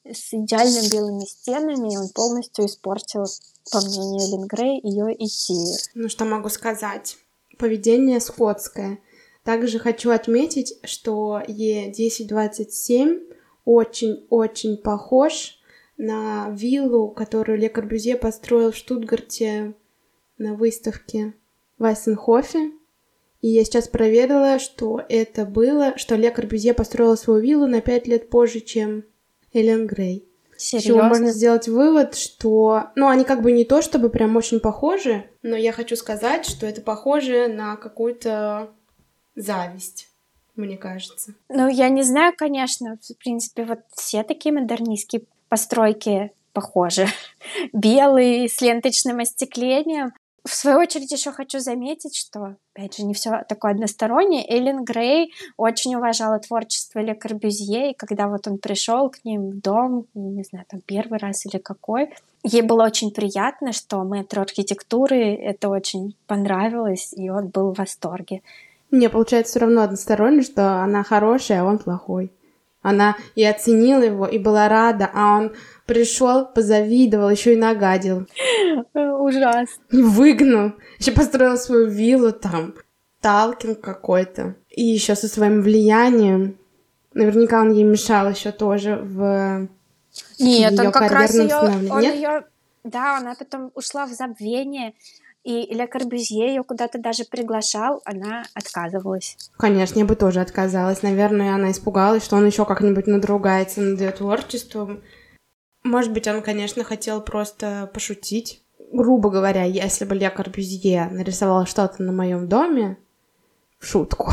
с 0.06 0.34
идеально 0.34 0.88
белыми 0.92 1.26
стенами, 1.26 1.94
и 1.94 1.98
он 1.98 2.10
полностью 2.10 2.66
испортил, 2.66 3.26
по 3.72 3.82
мнению 3.82 4.22
Эллен 4.22 4.48
Грей, 4.48 4.80
ее 4.84 5.16
идею. 5.16 5.78
Ну, 5.96 6.10
что 6.10 6.26
могу 6.26 6.50
сказать? 6.50 7.18
Поведение 7.58 8.20
скотское. 8.20 9.00
Также 9.44 9.80
хочу 9.80 10.12
отметить, 10.12 10.76
что 10.84 11.42
Е1027 11.48 13.20
очень-очень 13.66 14.78
похож 14.78 15.61
на 16.02 16.50
виллу, 16.50 17.10
которую 17.10 17.60
Ле 17.60 17.70
Корбюзье 17.70 18.16
построил 18.16 18.72
в 18.72 18.76
Штутгарте 18.76 19.76
на 20.40 20.56
выставке 20.56 21.36
в 21.78 21.86
Айсенхофе. 21.86 22.72
И 23.42 23.50
я 23.50 23.64
сейчас 23.64 23.88
проверила, 23.88 24.58
что 24.58 25.04
это 25.08 25.46
было, 25.46 25.96
что 25.98 26.16
Ле 26.16 26.32
Корбюзье 26.32 26.74
построила 26.74 27.16
свою 27.16 27.40
виллу 27.40 27.68
на 27.68 27.82
пять 27.82 28.08
лет 28.08 28.32
позже, 28.32 28.62
чем 28.62 29.04
Эллен 29.54 29.86
Грей. 29.86 30.28
Серьезно? 30.58 30.88
Чего 30.88 31.04
можно 31.04 31.32
сделать 31.32 31.68
вывод, 31.68 32.16
что... 32.16 32.86
Ну, 32.96 33.08
они 33.08 33.24
как 33.24 33.44
бы 33.44 33.52
не 33.52 33.64
то, 33.64 33.84
чтобы 33.84 34.10
прям 34.10 34.36
очень 34.36 34.60
похожи, 34.60 35.26
но 35.44 35.56
я 35.56 35.72
хочу 35.72 35.96
сказать, 35.96 36.46
что 36.48 36.66
это 36.66 36.82
похоже 36.82 37.48
на 37.48 37.76
какую-то 37.76 38.72
зависть 39.36 40.11
мне 40.56 40.78
кажется. 40.78 41.34
Ну, 41.50 41.68
я 41.68 41.90
не 41.90 42.04
знаю, 42.04 42.34
конечно, 42.36 42.98
в 42.98 43.18
принципе, 43.18 43.64
вот 43.64 43.80
все 43.96 44.24
такие 44.24 44.54
модернистские 44.54 45.24
постройки 45.50 46.32
похожи. 46.54 47.08
Белые, 47.74 48.50
с 48.50 48.62
ленточным 48.62 49.20
остеклением. 49.20 50.14
В 50.44 50.56
свою 50.56 50.80
очередь 50.80 51.12
еще 51.12 51.32
хочу 51.32 51.60
заметить, 51.60 52.16
что, 52.16 52.56
опять 52.74 52.98
же, 52.98 53.04
не 53.04 53.14
все 53.14 53.44
такое 53.48 53.74
одностороннее. 53.74 54.44
Эллен 54.50 54.84
Грей 54.84 55.32
очень 55.56 55.94
уважала 55.94 56.40
творчество 56.40 57.00
Ле 57.00 57.14
Корбюзье, 57.14 57.92
и 57.92 57.96
когда 57.96 58.28
вот 58.28 58.48
он 58.48 58.58
пришел 58.58 59.12
к 59.12 59.24
ним 59.24 59.52
в 59.52 59.62
дом, 59.62 60.08
не 60.16 60.44
знаю, 60.44 60.66
там 60.68 60.82
первый 60.82 61.20
раз 61.20 61.46
или 61.46 61.60
какой, 61.60 62.12
ей 62.44 62.64
было 62.64 62.86
очень 62.86 63.12
приятно, 63.12 63.72
что 63.72 64.04
мэтр 64.04 64.40
архитектуры 64.40 65.36
это 65.36 65.70
очень 65.70 66.16
понравилось, 66.26 67.14
и 67.16 67.30
он 67.30 67.50
был 67.50 67.72
в 67.72 67.78
восторге. 67.78 68.42
Не, 68.92 69.10
получается 69.10 69.52
все 69.52 69.60
равно 69.62 69.84
односторонне, 69.84 70.42
что 70.42 70.84
она 70.84 71.04
хорошая, 71.04 71.62
а 71.62 71.66
он 71.66 71.80
плохой. 71.80 72.32
Она 72.82 73.16
и 73.36 73.46
оценила 73.46 74.02
его, 74.02 74.26
и 74.26 74.40
была 74.40 74.68
рада, 74.68 75.10
а 75.14 75.38
он 75.38 75.54
пришел, 75.86 76.46
позавидовал, 76.46 77.30
еще 77.30 77.54
и 77.54 77.58
нагадил. 77.58 78.28
Ужасно. 78.94 79.84
И 79.92 80.02
выгнал. 80.02 80.74
Еще 80.98 81.12
построил 81.12 81.58
свою 81.58 81.88
виллу 81.88 82.32
там. 82.32 82.74
Талкин 83.22 83.76
какой-то. 83.76 84.56
И 84.70 84.84
еще 84.84 85.16
со 85.16 85.28
своим 85.28 85.62
влиянием. 85.62 86.58
Наверняка 87.14 87.62
он 87.62 87.72
ей 87.72 87.84
мешал 87.84 88.30
еще 88.30 88.52
тоже 88.52 88.96
в 88.96 89.68
Нет, 90.40 90.80
он 90.80 90.92
как 90.92 91.12
раз 91.12 91.36
ее, 91.36 91.56
он 91.56 92.02
ее, 92.02 92.46
да, 92.84 93.18
она 93.18 93.36
потом 93.36 93.72
ушла 93.76 94.06
в 94.06 94.12
забвение, 94.12 94.94
и 95.44 95.74
Ля 95.74 95.88
Корбюзье 95.88 96.48
ее 96.48 96.64
куда-то 96.64 97.00
даже 97.00 97.24
приглашал, 97.26 98.02
она 98.06 98.44
отказывалась. 98.54 99.38
Конечно, 99.58 100.00
я 100.00 100.06
бы 100.06 100.16
тоже 100.16 100.40
отказалась. 100.40 101.02
Наверное, 101.02 101.56
она 101.56 101.72
испугалась, 101.72 102.24
что 102.24 102.36
он 102.36 102.46
еще 102.46 102.66
как-нибудь 102.66 103.08
надругается 103.08 103.82
над 103.82 104.00
ее 104.00 104.12
творчеством. 104.12 105.02
Может 105.84 106.14
быть, 106.14 106.28
он, 106.28 106.44
конечно, 106.44 106.84
хотел 106.84 107.22
просто 107.22 107.90
пошутить. 107.94 108.62
Грубо 108.94 109.30
говоря, 109.30 109.64
если 109.64 110.06
бы 110.06 110.16
Ле 110.16 110.30
Корбюзье 110.30 111.08
нарисовал 111.12 111.66
что-то 111.66 112.04
на 112.04 112.12
моем 112.12 112.48
доме, 112.48 112.98
в 113.80 113.88
шутку. 113.88 114.32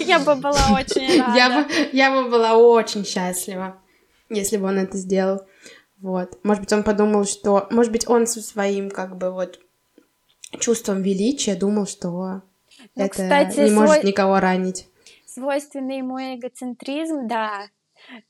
Я 0.00 0.18
бы 0.18 0.34
была 0.36 0.80
очень 0.80 1.20
рада. 1.20 1.36
Я 1.36 1.50
бы, 1.50 1.66
я 1.92 2.10
бы 2.10 2.30
была 2.30 2.56
очень 2.56 3.04
счастлива, 3.04 3.78
если 4.30 4.56
бы 4.56 4.68
он 4.68 4.78
это 4.78 4.96
сделал. 4.96 5.42
Вот. 6.00 6.38
Может 6.44 6.62
быть, 6.62 6.72
он 6.72 6.82
подумал, 6.82 7.24
что... 7.24 7.66
Может 7.70 7.92
быть, 7.92 8.08
он 8.08 8.26
со 8.26 8.40
своим, 8.40 8.90
как 8.90 9.18
бы, 9.18 9.30
вот, 9.30 9.60
чувством 10.58 11.02
величия 11.02 11.54
думал, 11.54 11.86
что 11.86 12.10
ну, 12.10 12.42
это 12.94 13.10
кстати, 13.10 13.60
не 13.60 13.70
может 13.70 14.00
свой... 14.00 14.06
никого 14.06 14.40
ранить. 14.40 14.88
Свойственный 15.26 15.98
ему 15.98 16.18
эгоцентризм, 16.18 17.26
да. 17.26 17.68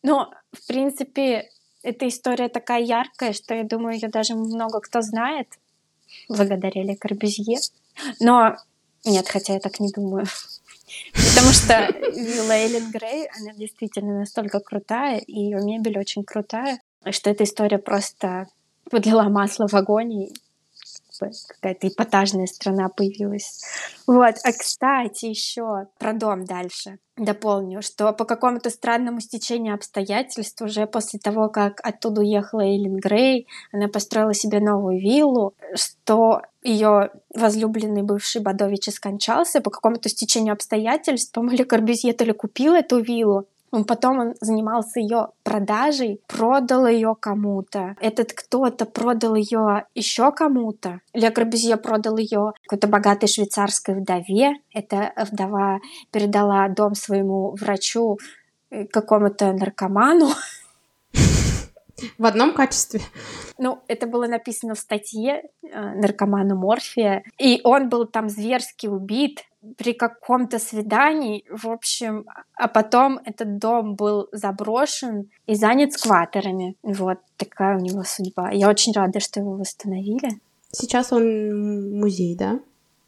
Но, 0.03 0.31
в 0.53 0.67
принципе, 0.67 1.49
эта 1.83 2.09
история 2.09 2.49
такая 2.49 2.83
яркая, 2.83 3.33
что 3.33 3.55
я 3.55 3.65
думаю, 3.65 3.95
ее 3.95 4.09
даже 4.09 4.35
много 4.35 4.81
кто 4.81 5.01
знает, 5.01 5.49
благодаря 6.29 6.83
Ле 6.83 6.97
Корбюзье. 6.97 7.59
Но 8.21 8.57
нет, 9.05 9.29
хотя 9.29 9.55
я 9.55 9.61
так 9.61 9.81
не 9.81 9.91
думаю. 9.91 10.27
Потому 11.13 11.53
что 11.53 11.89
вилла 12.13 12.53
Эллен 12.53 12.91
Грей, 12.91 13.29
она 13.39 13.53
действительно 13.55 14.21
настолько 14.21 14.61
крутая, 14.61 15.19
и 15.19 15.39
ее 15.39 15.63
мебель 15.63 15.99
очень 15.99 16.25
крутая, 16.25 16.81
что 17.11 17.31
эта 17.31 17.45
история 17.45 17.79
просто 17.79 18.49
подлила 18.91 19.25
масло 19.25 19.69
в 19.69 19.75
огонь, 19.75 20.29
какая-то 21.49 21.89
эпатажная 21.89 22.47
страна 22.47 22.89
появилась. 22.89 23.63
Вот. 24.07 24.35
А 24.45 24.53
кстати, 24.53 25.27
еще 25.27 25.87
про 25.99 26.13
дом 26.13 26.45
дальше 26.45 26.99
дополню, 27.17 27.83
что 27.83 28.13
по 28.13 28.25
какому-то 28.25 28.71
странному 28.71 29.21
стечению 29.21 29.75
обстоятельств 29.75 30.61
уже 30.63 30.87
после 30.87 31.19
того, 31.19 31.49
как 31.49 31.81
оттуда 31.83 32.21
уехала 32.21 32.61
Эйлин 32.61 32.97
Грей, 32.97 33.47
она 33.73 33.89
построила 33.89 34.35
себе 34.35 34.61
новую 34.61 35.01
виллу, 35.01 35.55
что 35.75 36.43
ее 36.63 37.11
возлюбленный 37.35 38.03
бывший 38.03 38.41
Бадович 38.41 38.91
скончался 38.91 39.61
по 39.61 39.71
какому-то 39.71 40.09
стечению 40.09 40.53
обстоятельств. 40.53 41.33
По-моему, 41.33 41.65
Корбюзье 41.65 42.13
то 42.13 42.25
ли 42.25 42.33
купил 42.33 42.75
эту 42.75 43.01
виллу, 43.01 43.47
Потом 43.71 44.19
он 44.19 44.35
занимался 44.41 45.01
ее 45.01 45.29
продажей, 45.43 46.21
продал 46.27 46.87
ее 46.87 47.15
кому-то. 47.19 47.97
Этот 48.01 48.33
кто-то 48.33 48.87
продал 48.87 49.35
ее 49.35 49.85
еще 49.95 50.33
кому-то. 50.33 51.01
Ле 51.13 51.31
Грабюзье 51.31 51.77
продал 51.77 52.17
ее 52.17 52.53
какой-то 52.65 52.89
богатой 52.89 53.29
швейцарской 53.29 53.95
вдове. 53.95 54.55
Эта 54.73 55.13
вдова 55.31 55.81
передала 56.11 56.69
дом 56.69 56.95
своему 56.95 57.55
врачу 57.57 58.19
э, 58.71 58.87
какому-то 58.87 59.53
наркоману. 59.53 60.29
В 62.19 62.27
одном 62.27 62.53
качестве. 62.53 63.01
Ну, 63.59 63.81
это 63.89 64.07
было 64.07 64.27
написано 64.27 64.75
в 64.75 64.79
статье 64.79 65.43
э, 65.63 65.95
наркоману 65.95 66.57
Морфия. 66.57 67.23
И 67.39 67.61
он 67.65 67.89
был 67.89 68.07
там 68.07 68.29
зверски 68.29 68.87
убит 68.87 69.45
при 69.77 69.93
каком-то 69.93 70.59
свидании, 70.59 71.45
в 71.51 71.69
общем, 71.69 72.25
а 72.55 72.69
потом 72.69 73.19
этот 73.25 73.59
дом 73.59 73.97
был 73.97 74.29
заброшен 74.33 75.31
и 75.47 75.55
занят 75.55 75.93
скватерами. 75.93 76.77
Вот 76.83 77.19
такая 77.37 77.77
у 77.77 77.81
него 77.81 78.05
судьба. 78.05 78.51
Я 78.53 78.69
очень 78.69 78.93
рада, 78.93 79.21
что 79.21 79.41
его 79.41 79.53
восстановили. 79.53 80.41
Сейчас 80.71 81.13
он 81.13 81.99
музей, 81.99 82.37
да? 82.37 82.61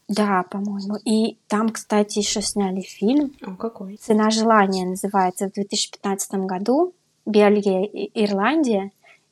Да, 0.08 0.42
по-моему. 0.50 0.96
И 1.04 1.38
там, 1.46 1.68
кстати, 1.68 2.18
еще 2.18 2.42
сняли 2.42 2.80
фильм. 2.80 3.32
О, 3.42 3.54
какой? 3.54 3.96
«Цена 3.96 4.30
желания» 4.30 4.84
называется 4.84 5.48
в 5.48 5.52
2015 5.52 6.32
году. 6.46 6.94
Бельгия 7.26 7.84
и 7.84 8.10
Ирландия. 8.24 8.90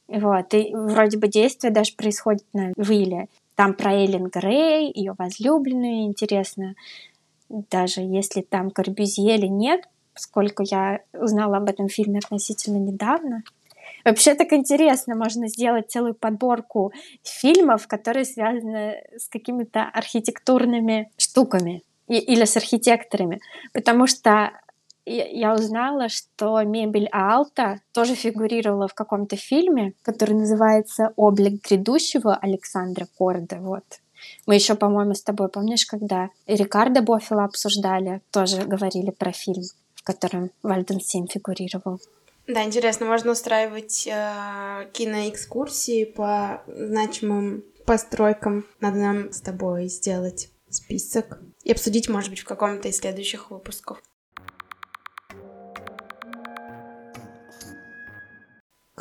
Вот. 0.08 0.54
И 0.54 0.74
вроде 0.74 1.18
бы 1.18 1.28
действие 1.28 1.72
даже 1.72 1.94
происходит 1.94 2.44
на 2.52 2.72
вилле. 2.76 3.28
Там 3.54 3.74
про 3.74 3.92
Эллен 3.92 4.26
Грей, 4.26 4.92
ее 4.94 5.14
возлюбленную, 5.18 6.04
интересно, 6.04 6.74
даже 7.48 8.00
если 8.00 8.40
там 8.42 8.70
Корбюзье 8.70 9.36
или 9.36 9.46
нет, 9.46 9.88
поскольку 10.14 10.62
я 10.62 11.00
узнала 11.12 11.56
об 11.56 11.68
этом 11.68 11.88
фильме 11.88 12.18
относительно 12.18 12.78
недавно. 12.78 13.42
Вообще 14.04 14.34
так 14.34 14.52
интересно, 14.52 15.14
можно 15.14 15.48
сделать 15.48 15.90
целую 15.90 16.14
подборку 16.14 16.92
фильмов, 17.22 17.86
которые 17.86 18.24
связаны 18.24 19.02
с 19.16 19.28
какими-то 19.28 19.82
архитектурными 19.82 21.10
штуками 21.16 21.82
или 22.06 22.44
с 22.44 22.56
архитекторами, 22.56 23.40
потому 23.72 24.06
что 24.06 24.52
я 25.08 25.54
узнала, 25.54 26.08
что 26.08 26.62
мебель 26.62 27.08
Алта 27.12 27.80
тоже 27.92 28.14
фигурировала 28.14 28.88
в 28.88 28.94
каком-то 28.94 29.36
фильме, 29.36 29.94
который 30.02 30.34
называется 30.34 31.12
«Облик 31.16 31.66
грядущего» 31.68 32.36
Александра 32.36 33.06
Корда. 33.16 33.56
Вот. 33.60 33.84
Мы 34.46 34.54
еще, 34.54 34.74
по-моему, 34.74 35.14
с 35.14 35.22
тобой, 35.22 35.48
помнишь, 35.48 35.86
когда 35.86 36.30
Рикардо 36.46 37.02
Боффила 37.02 37.44
обсуждали, 37.44 38.20
тоже 38.30 38.62
говорили 38.62 39.10
про 39.10 39.32
фильм, 39.32 39.62
в 39.94 40.02
котором 40.02 40.50
Вальден 40.62 41.00
Сим 41.00 41.28
фигурировал. 41.28 42.00
Да, 42.46 42.64
интересно, 42.64 43.06
можно 43.06 43.32
устраивать 43.32 44.06
э, 44.06 44.88
киноэкскурсии 44.92 46.04
по 46.04 46.62
значимым 46.66 47.62
постройкам. 47.84 48.64
Надо 48.80 48.96
нам 48.96 49.32
с 49.32 49.40
тобой 49.42 49.88
сделать 49.88 50.48
список 50.70 51.38
и 51.62 51.72
обсудить, 51.72 52.08
может 52.08 52.30
быть, 52.30 52.40
в 52.40 52.44
каком-то 52.44 52.88
из 52.88 52.96
следующих 52.96 53.50
выпусков. 53.50 54.02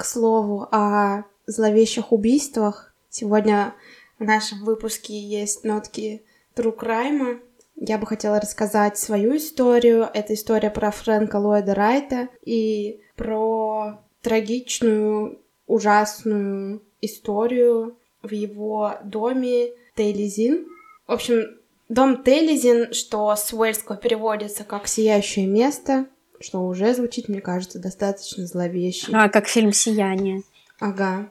Слову 0.07 0.67
о 0.71 1.23
зловещих 1.45 2.11
убийствах. 2.11 2.93
Сегодня 3.09 3.73
в 4.19 4.23
нашем 4.23 4.63
выпуске 4.63 5.17
есть 5.19 5.63
нотки 5.63 6.23
true 6.55 6.75
crime. 6.75 7.41
Я 7.75 7.97
бы 7.97 8.07
хотела 8.07 8.39
рассказать 8.39 8.97
свою 8.97 9.37
историю. 9.37 10.09
Это 10.13 10.33
история 10.33 10.71
про 10.71 10.91
Фрэнка 10.91 11.35
Ллойда 11.35 11.75
Райта 11.75 12.29
и 12.43 13.01
про 13.15 14.01
трагичную, 14.21 15.39
ужасную 15.67 16.81
историю 17.01 17.97
в 18.23 18.31
его 18.31 18.93
доме 19.03 19.69
Тейлизин. 19.95 20.67
В 21.05 21.11
общем, 21.13 21.57
Дом 21.89 22.23
Телезин, 22.23 22.93
что 22.93 23.33
с 23.33 23.53
уэльского 23.53 23.97
переводится 23.97 24.63
как 24.63 24.87
«сияющее 24.87 25.47
место», 25.47 26.07
что 26.39 26.59
уже 26.65 26.93
звучит, 26.93 27.29
мне 27.29 27.41
кажется, 27.41 27.79
достаточно 27.79 28.45
зловеще. 28.45 29.11
А, 29.13 29.29
как 29.29 29.47
фильм 29.47 29.73
«Сияние». 29.73 30.43
Ага. 30.79 31.29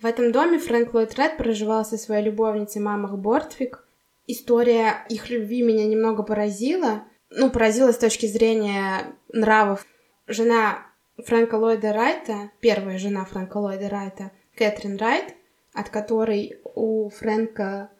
В 0.00 0.06
этом 0.06 0.32
доме 0.32 0.58
Фрэнк 0.58 0.94
Ллойд 0.94 1.14
Ред 1.16 1.36
проживал 1.36 1.84
со 1.84 1.96
своей 1.96 2.24
любовницей 2.24 2.80
Мамах 2.80 3.16
Бортвик. 3.16 3.84
История 4.26 5.04
их 5.08 5.30
любви 5.30 5.62
меня 5.62 5.86
немного 5.86 6.22
поразила. 6.22 7.04
Ну, 7.30 7.50
поразила 7.50 7.92
с 7.92 7.98
точки 7.98 8.26
зрения 8.26 9.14
нравов. 9.32 9.86
Жена 10.26 10.86
Фрэнка 11.24 11.56
Ллойда 11.56 11.92
Райта, 11.92 12.50
первая 12.60 12.98
жена 12.98 13.24
Фрэнка 13.24 13.56
Ллойда 13.56 13.88
Райта, 13.88 14.30
Кэтрин 14.54 14.96
Райт, 14.96 15.34
от 15.72 15.88
которой 15.88 16.58
у 16.74 17.08
Фрэнка 17.10 17.90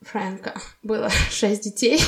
Фрэнка 0.00 0.54
было 0.82 1.08
шесть 1.30 1.62
детей. 1.64 2.00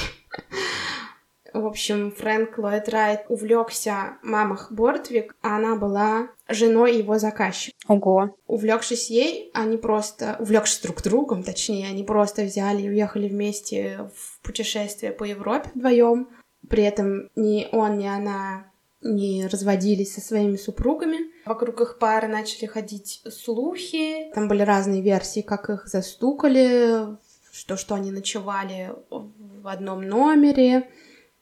В 1.55 1.67
общем, 1.67 2.11
Фрэнк 2.11 2.59
Ллойд 2.59 2.89
Райт 2.89 3.27
увлекся 3.29 4.19
мамах 4.23 4.73
Бортвик, 4.73 5.37
а 5.41 5.57
она 5.57 5.77
была 5.77 6.31
женой 6.49 6.97
его 6.99 7.17
заказчика. 7.21 7.77
Ого. 7.87 8.37
Увлекшись 8.49 9.09
ей, 9.09 9.53
они 9.55 9.77
просто, 9.77 10.37
увлекшись 10.41 10.81
друг 10.81 11.01
другом, 11.01 11.45
точнее, 11.45 11.87
они 11.87 12.03
просто 12.03 12.43
взяли 12.43 12.83
и 12.83 12.89
уехали 12.89 13.29
вместе 13.29 14.11
в 14.17 14.41
путешествие 14.43 15.13
по 15.13 15.23
Европе 15.23 15.71
вдвоем. 15.77 16.29
При 16.69 16.83
этом 16.83 17.31
ни 17.37 17.69
он, 17.71 17.99
ни 17.99 18.07
она 18.07 18.67
не 19.01 19.47
разводились 19.47 20.15
со 20.15 20.21
своими 20.21 20.57
супругами. 20.57 21.19
Вокруг 21.47 21.81
их 21.83 21.99
пары 22.01 22.27
начали 22.27 22.67
ходить 22.67 23.23
слухи. 23.31 24.33
Там 24.35 24.49
были 24.49 24.63
разные 24.63 25.03
версии, 25.03 25.43
как 25.43 25.71
их 25.71 25.87
застукали, 25.87 27.17
что, 27.53 27.77
что 27.77 27.95
они 27.95 28.11
ночевали 28.11 28.93
в 29.09 29.69
одном 29.69 30.03
номере, 30.03 30.89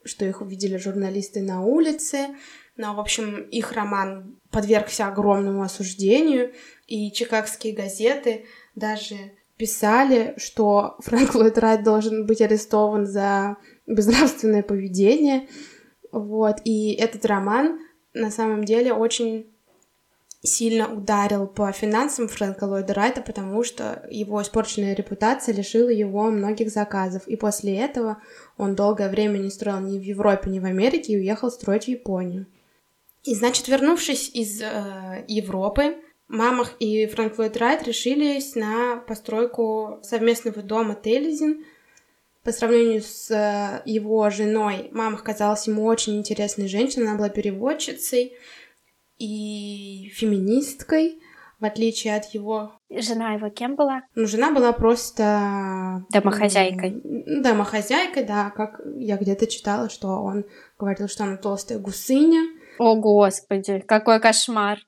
что 0.04 0.24
их 0.24 0.40
увидели 0.40 0.76
журналисты 0.76 1.42
на 1.42 1.62
улице. 1.62 2.28
Но, 2.76 2.94
в 2.94 3.00
общем, 3.00 3.42
их 3.50 3.72
роман 3.72 4.38
подвергся 4.50 5.06
огромному 5.06 5.62
осуждению, 5.62 6.52
и 6.86 7.12
чикагские 7.12 7.74
газеты 7.74 8.46
даже 8.74 9.16
писали, 9.56 10.34
что 10.38 10.96
Фрэнк 11.00 11.34
Ллойд 11.34 11.58
Райт 11.58 11.82
должен 11.84 12.26
быть 12.26 12.40
арестован 12.40 13.06
за 13.06 13.56
безнравственное 13.86 14.62
поведение. 14.62 15.48
Вот, 16.10 16.56
и 16.64 16.92
этот 16.94 17.24
роман 17.26 17.80
на 18.14 18.30
самом 18.30 18.64
деле 18.64 18.92
очень 18.92 19.51
сильно 20.42 20.92
ударил 20.92 21.46
по 21.46 21.70
финансам 21.70 22.26
Фрэнка 22.28 22.64
Ллойда 22.64 22.94
Райта, 22.94 23.22
потому 23.22 23.62
что 23.62 24.07
его 24.11 24.42
испорченная 24.42 24.94
репутация 24.94 25.55
лишила 25.55 25.88
его 25.88 26.24
многих 26.31 26.70
заказов. 26.70 27.26
И 27.28 27.37
после 27.37 27.76
этого 27.76 28.18
он 28.57 28.74
долгое 28.74 29.09
время 29.09 29.38
не 29.38 29.50
строил 29.50 29.81
ни 29.81 29.98
в 29.98 30.02
Европе, 30.02 30.50
ни 30.50 30.59
в 30.59 30.64
Америке 30.64 31.12
и 31.12 31.18
уехал 31.18 31.50
строить 31.50 31.85
в 31.85 31.88
Японию. 31.88 32.46
И, 33.22 33.37
значит, 33.37 33.68
вернувшись 33.68 34.31
из 34.35 34.61
э, 34.61 35.24
Европы, 35.28 35.96
Мамах 36.26 36.74
и 36.81 37.07
Фрэнк 37.07 37.38
Ллойд 37.38 37.57
Райт 37.59 37.87
решились 37.87 38.57
на 38.57 38.96
постройку 38.96 40.00
совместного 40.02 40.62
дома 40.62 40.96
Телезин. 40.96 41.64
По 42.42 42.50
сравнению 42.50 43.02
с 43.02 43.31
э, 43.31 43.83
его 43.85 44.28
женой, 44.31 44.88
Мамах 44.90 45.22
казалась 45.22 45.68
ему 45.68 45.85
очень 45.85 46.16
интересной 46.16 46.66
женщиной, 46.66 47.07
она 47.07 47.16
была 47.16 47.28
переводчицей, 47.28 48.33
и 49.22 50.08
феминисткой, 50.08 51.20
в 51.61 51.64
отличие 51.64 52.16
от 52.16 52.24
его... 52.35 52.72
Жена 52.90 53.35
его 53.35 53.48
кем 53.50 53.76
была? 53.76 54.02
Ну, 54.16 54.26
жена 54.26 54.50
была 54.50 54.72
просто... 54.72 56.04
Домохозяйкой. 56.11 57.00
Домохозяйкой, 57.40 58.24
да, 58.24 58.50
как 58.50 58.80
я 58.96 59.16
где-то 59.16 59.46
читала, 59.46 59.88
что 59.88 60.08
он 60.08 60.44
говорил, 60.76 61.06
что 61.06 61.22
она 61.22 61.37
толстая 61.37 61.78
гусыня. 61.78 62.42
О, 62.78 62.96
Господи, 62.96 63.85
какой 63.87 64.20
кошмар, 64.20 64.80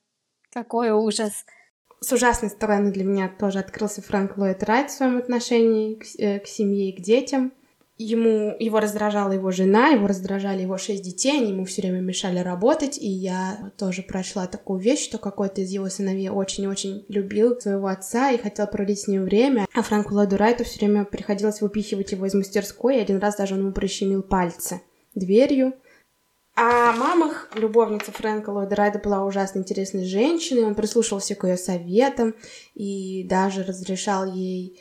какой 0.53 0.90
ужас. 0.90 1.44
С 2.01 2.12
ужасной 2.12 2.51
стороны 2.51 2.90
для 2.90 3.05
меня 3.05 3.29
тоже 3.29 3.61
открылся 3.61 4.03
Фрэнк 4.03 4.37
Ллойд 4.37 4.64
Райт 4.64 4.90
в 4.90 4.94
своем 4.94 5.18
отношении 5.18 5.94
к, 5.94 6.05
э, 6.18 6.40
к 6.40 6.49
семье 6.49 6.90
и 6.90 6.97
к 6.97 7.01
детям. 7.01 7.53
Ему, 7.96 8.57
его 8.59 8.80
раздражала 8.80 9.30
его 9.30 9.52
жена, 9.52 9.90
его 9.90 10.09
раздражали 10.09 10.62
его 10.62 10.76
шесть 10.78 11.04
детей, 11.04 11.38
они 11.38 11.50
ему 11.52 11.64
все 11.64 11.83
время 11.83 12.00
мешали 12.00 12.40
работать, 12.40 12.98
и 12.98 13.09
я 13.09 13.72
тоже 13.78 14.02
прочла 14.02 14.48
такую 14.48 14.80
вещь, 14.80 15.04
что 15.04 15.18
какой-то 15.18 15.61
из 15.61 15.70
его 15.70 15.88
сыновей 15.88 16.28
очень-очень 16.28 17.04
любил 17.09 17.61
своего 17.61 17.87
отца 17.87 18.33
и 18.33 18.38
хотел 18.38 18.66
проводить 18.66 19.02
с 19.02 19.07
ним 19.07 19.22
время, 19.22 19.68
а 19.72 19.83
Франку 19.83 20.14
Ладу 20.14 20.37
все 20.37 20.78
время 20.80 21.04
приходилось 21.04 21.61
выпихивать 21.61 22.11
его 22.11 22.26
из 22.26 22.35
мастерской, 22.35 22.96
и 22.96 23.00
один 23.00 23.18
раз 23.18 23.37
даже 23.37 23.54
он 23.54 23.61
ему 23.61 23.72
прищемил 23.72 24.24
пальцы 24.24 24.80
дверью, 25.14 25.74
а 26.57 26.92
мамах, 26.92 27.48
любовница 27.57 28.12
Фрэнка 28.12 28.50
Ллойда 28.50 28.76
Райда 28.76 28.98
была 29.00 29.24
ужасно 29.24 29.59
интересной 29.59 30.04
женщиной, 30.04 30.64
он 30.64 30.76
прислушивался 30.76 31.35
к 31.35 31.46
ее 31.46 31.57
советам 31.57 32.35
и 32.74 33.24
даже 33.28 33.64
разрешал 33.64 34.24
ей 34.24 34.80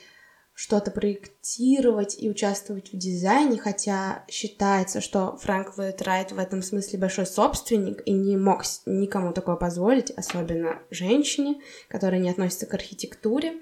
что-то 0.53 0.91
проектировать 0.91 2.15
и 2.21 2.29
участвовать 2.29 2.93
в 2.93 2.97
дизайне, 2.97 3.57
хотя 3.57 4.23
считается, 4.29 5.01
что 5.01 5.35
Фрэнк 5.37 5.77
Ллойд 5.77 6.01
Райт 6.03 6.31
в 6.31 6.37
этом 6.37 6.61
смысле 6.61 6.99
большой 6.99 7.25
собственник 7.25 8.01
и 8.05 8.11
не 8.11 8.37
мог 8.37 8.63
никому 8.85 9.33
такое 9.33 9.55
позволить, 9.55 10.11
особенно 10.11 10.81
женщине, 10.91 11.61
которая 11.87 12.19
не 12.19 12.29
относится 12.29 12.67
к 12.67 12.73
архитектуре. 12.73 13.61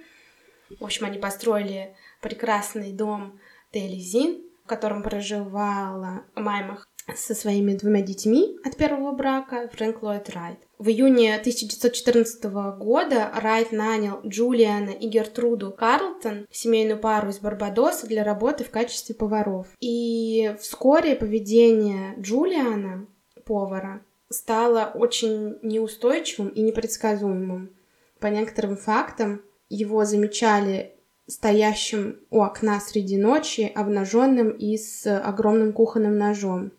В 0.79 0.83
общем, 0.83 1.05
они 1.05 1.17
построили 1.17 1.95
прекрасный 2.21 2.91
дом 2.91 3.39
Телезин, 3.71 4.41
в 4.65 4.67
котором 4.67 5.01
проживала 5.01 6.25
Маймах 6.35 6.87
со 7.15 7.35
своими 7.35 7.73
двумя 7.73 8.01
детьми 8.01 8.57
от 8.63 8.75
первого 8.75 9.11
брака 9.11 9.69
Фрэнк 9.73 10.01
Ллойд 10.01 10.29
Райт. 10.29 10.57
В 10.77 10.87
июне 10.89 11.35
1914 11.35 12.43
года 12.77 13.31
Райт 13.35 13.71
нанял 13.71 14.19
Джулиана 14.25 14.89
и 14.89 15.07
Гертруду 15.07 15.71
Карлтон, 15.71 16.47
семейную 16.51 16.99
пару 16.99 17.29
из 17.29 17.39
Барбадоса, 17.39 18.07
для 18.07 18.23
работы 18.23 18.63
в 18.63 18.71
качестве 18.71 19.13
поваров. 19.13 19.67
И 19.79 20.55
вскоре 20.59 21.15
поведение 21.15 22.15
Джулиана, 22.19 23.05
повара, 23.45 24.01
стало 24.29 24.91
очень 24.93 25.59
неустойчивым 25.61 26.49
и 26.49 26.61
непредсказуемым. 26.61 27.75
По 28.19 28.27
некоторым 28.27 28.77
фактам 28.77 29.41
его 29.69 30.05
замечали 30.05 30.95
стоящим 31.27 32.19
у 32.29 32.41
окна 32.41 32.79
среди 32.79 33.17
ночи, 33.17 33.71
обнаженным 33.73 34.51
и 34.51 34.77
с 34.77 35.19
огромным 35.19 35.73
кухонным 35.73 36.17
ножом. 36.17 36.71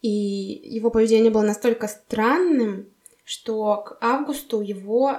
И 0.00 0.08
его 0.08 0.90
поведение 0.90 1.30
было 1.30 1.42
настолько 1.42 1.88
странным, 1.88 2.88
что 3.24 3.76
к 3.78 3.98
августу 4.00 4.60
его 4.60 5.16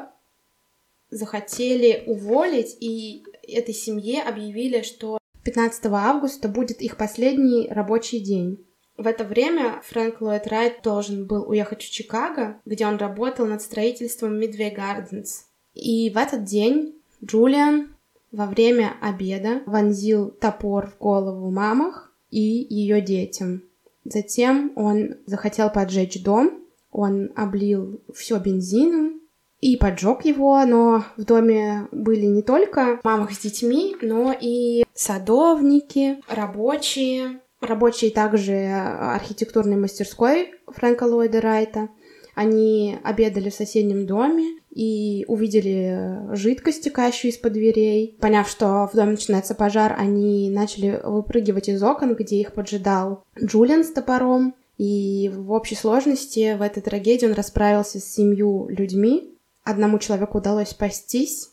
захотели 1.10 2.04
уволить, 2.08 2.78
и 2.80 3.24
этой 3.48 3.74
семье 3.74 4.22
объявили, 4.22 4.82
что 4.82 5.18
15 5.44 5.86
августа 5.88 6.48
будет 6.48 6.82
их 6.82 6.98
последний 6.98 7.68
рабочий 7.70 8.20
день. 8.20 8.66
В 8.98 9.08
это 9.08 9.24
время 9.24 9.82
Фрэнк 9.86 10.22
Ллойд 10.22 10.48
Райт 10.48 10.82
должен 10.84 11.26
был 11.26 11.50
уехать 11.50 11.82
в 11.82 11.90
Чикаго, 11.90 12.60
где 12.66 12.86
он 12.86 12.98
работал 12.98 13.46
над 13.46 13.62
строительством 13.62 14.40
Midway 14.40 14.76
Gardens. 14.76 15.46
И 15.74 16.10
в 16.10 16.18
этот 16.18 16.44
день 16.44 17.02
Джулиан 17.24 17.96
во 18.32 18.46
время 18.46 18.96
обеда 19.02 19.62
вонзил 19.66 20.32
топор 20.32 20.88
в 20.88 20.98
голову 20.98 21.50
мамах 21.50 22.14
и 22.30 22.40
ее 22.42 23.02
детям. 23.02 23.64
Затем 24.12 24.72
он 24.76 25.18
захотел 25.28 25.70
поджечь 25.70 26.22
дом, 26.24 26.64
он 26.92 27.32
облил 27.36 28.02
все 28.14 28.40
бензином 28.40 29.22
и 29.62 29.78
поджег 29.78 30.26
его, 30.26 30.64
но 30.66 31.06
в 31.16 31.26
доме 31.26 31.88
были 31.92 32.26
не 32.26 32.42
только 32.42 33.00
мамы 33.04 33.32
с 33.32 33.38
детьми, 33.40 33.96
но 34.02 34.36
и 34.40 34.84
садовники, 34.94 36.18
рабочие, 36.28 37.42
рабочие 37.62 38.10
также 38.10 38.54
архитектурной 38.54 39.78
мастерской 39.78 40.54
Фрэнка 40.68 41.04
Ллойда 41.04 41.42
Райта. 41.42 41.90
Они 42.34 42.98
обедали 43.04 43.50
в 43.50 43.54
соседнем 43.54 44.08
доме 44.08 44.60
и 44.72 45.26
увидели 45.28 46.36
жидкость, 46.36 46.84
текающую 46.84 47.32
из-под 47.32 47.54
дверей. 47.54 48.18
Поняв, 48.20 48.50
что 48.50 48.90
в 48.92 48.96
доме 48.96 49.12
начинается 49.12 49.56
пожар, 49.56 49.96
они 49.98 50.50
начали 50.50 51.00
выпрыгивать 51.04 51.70
из 51.70 51.82
окон, 51.82 52.16
где 52.16 52.38
их 52.38 52.54
поджидал 52.54 53.24
Джулиан 53.42 53.84
с 53.84 53.92
топором. 53.92 54.56
И 54.78 55.30
в 55.34 55.52
общей 55.52 55.76
сложности 55.76 56.56
в 56.58 56.62
этой 56.62 56.82
трагедии 56.82 57.26
он 57.26 57.34
расправился 57.34 58.00
с 58.00 58.06
семью 58.06 58.68
людьми. 58.70 59.36
Одному 59.64 60.00
человеку 60.00 60.38
удалось 60.38 60.70
спастись. 60.70 61.50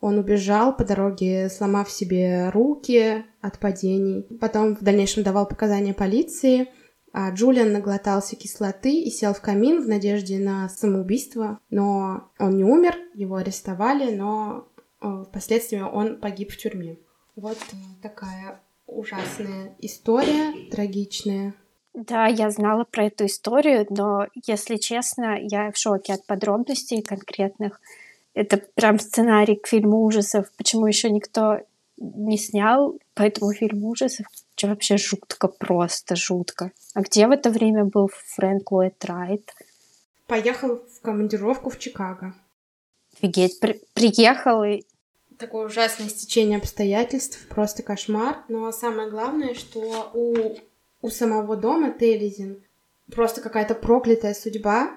Он 0.00 0.16
убежал 0.18 0.76
по 0.76 0.84
дороге, 0.84 1.48
сломав 1.50 1.90
себе 1.90 2.50
руки 2.50 3.24
от 3.40 3.58
падений. 3.58 4.24
Потом 4.40 4.76
в 4.76 4.82
дальнейшем 4.82 5.24
давал 5.24 5.48
показания 5.48 5.92
полиции. 5.92 6.68
А 7.12 7.30
Джулиан 7.30 7.72
наглотался 7.72 8.36
кислоты 8.36 9.00
и 9.00 9.10
сел 9.10 9.32
в 9.34 9.40
камин 9.40 9.82
в 9.82 9.88
надежде 9.88 10.38
на 10.38 10.68
самоубийство, 10.68 11.58
но 11.70 12.30
он 12.38 12.56
не 12.56 12.64
умер, 12.64 12.96
его 13.14 13.36
арестовали, 13.36 14.14
но 14.14 14.68
э, 15.00 15.24
впоследствии 15.28 15.80
он 15.80 16.20
погиб 16.20 16.52
в 16.52 16.58
тюрьме. 16.58 16.98
Вот 17.34 17.58
такая 18.02 18.60
ужасная 18.86 19.76
история, 19.78 20.68
трагичная. 20.70 21.54
Да, 21.94 22.26
я 22.26 22.50
знала 22.50 22.84
про 22.84 23.06
эту 23.06 23.26
историю, 23.26 23.86
но, 23.90 24.26
если 24.46 24.76
честно, 24.76 25.36
я 25.40 25.72
в 25.72 25.76
шоке 25.76 26.14
от 26.14 26.26
подробностей 26.26 27.02
конкретных. 27.02 27.80
Это 28.34 28.62
прям 28.74 28.98
сценарий 28.98 29.56
к 29.56 29.66
фильму 29.66 30.04
ужасов. 30.04 30.46
Почему 30.56 30.86
еще 30.86 31.10
никто 31.10 31.60
не 31.96 32.38
снял 32.38 32.98
по 33.14 33.22
этому 33.22 33.52
фильму 33.52 33.88
ужасов? 33.88 34.26
Что 34.58 34.66
вообще 34.66 34.96
жутко, 34.96 35.46
просто 35.46 36.16
жутко. 36.16 36.72
А 36.92 37.02
где 37.02 37.28
в 37.28 37.30
это 37.30 37.48
время 37.48 37.84
был 37.84 38.10
Фрэнк 38.34 38.72
Ллойд 38.72 39.04
Райт? 39.04 39.54
Поехал 40.26 40.78
в 40.78 41.00
командировку 41.00 41.70
в 41.70 41.78
Чикаго. 41.78 42.34
Офигеть, 43.14 43.60
при 43.60 43.80
приехал 43.94 44.64
и... 44.64 44.82
Такое 45.38 45.66
ужасное 45.66 46.08
стечение 46.08 46.58
обстоятельств, 46.58 47.46
просто 47.48 47.84
кошмар. 47.84 48.38
Но 48.48 48.72
самое 48.72 49.08
главное, 49.08 49.54
что 49.54 50.10
у, 50.12 50.56
у 51.02 51.08
самого 51.08 51.56
дома 51.56 51.92
Телезин 51.92 52.60
просто 53.12 53.40
какая-то 53.40 53.76
проклятая 53.76 54.34
судьба. 54.34 54.90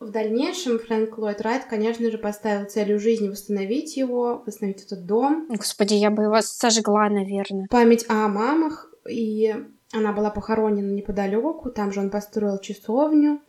В 0.00 0.10
дальнейшем 0.10 0.78
Фрэнк 0.78 1.18
Ллойд 1.18 1.42
Райт, 1.42 1.66
конечно 1.66 2.10
же, 2.10 2.16
поставил 2.16 2.70
целью 2.70 2.98
жизни 2.98 3.28
восстановить 3.28 3.98
его, 3.98 4.42
восстановить 4.46 4.82
этот 4.86 5.04
дом. 5.04 5.46
Господи, 5.50 5.92
я 5.92 6.10
бы 6.10 6.22
его 6.22 6.40
сожгла, 6.40 7.10
наверное. 7.10 7.66
Память 7.68 8.06
о 8.08 8.28
мамах, 8.28 8.90
и 9.08 9.54
она 9.92 10.12
была 10.12 10.30
похоронена 10.30 10.90
неподалеку, 10.90 11.70
там 11.70 11.92
же 11.92 12.00
он 12.00 12.10
построил 12.10 12.58
часовню. 12.58 13.40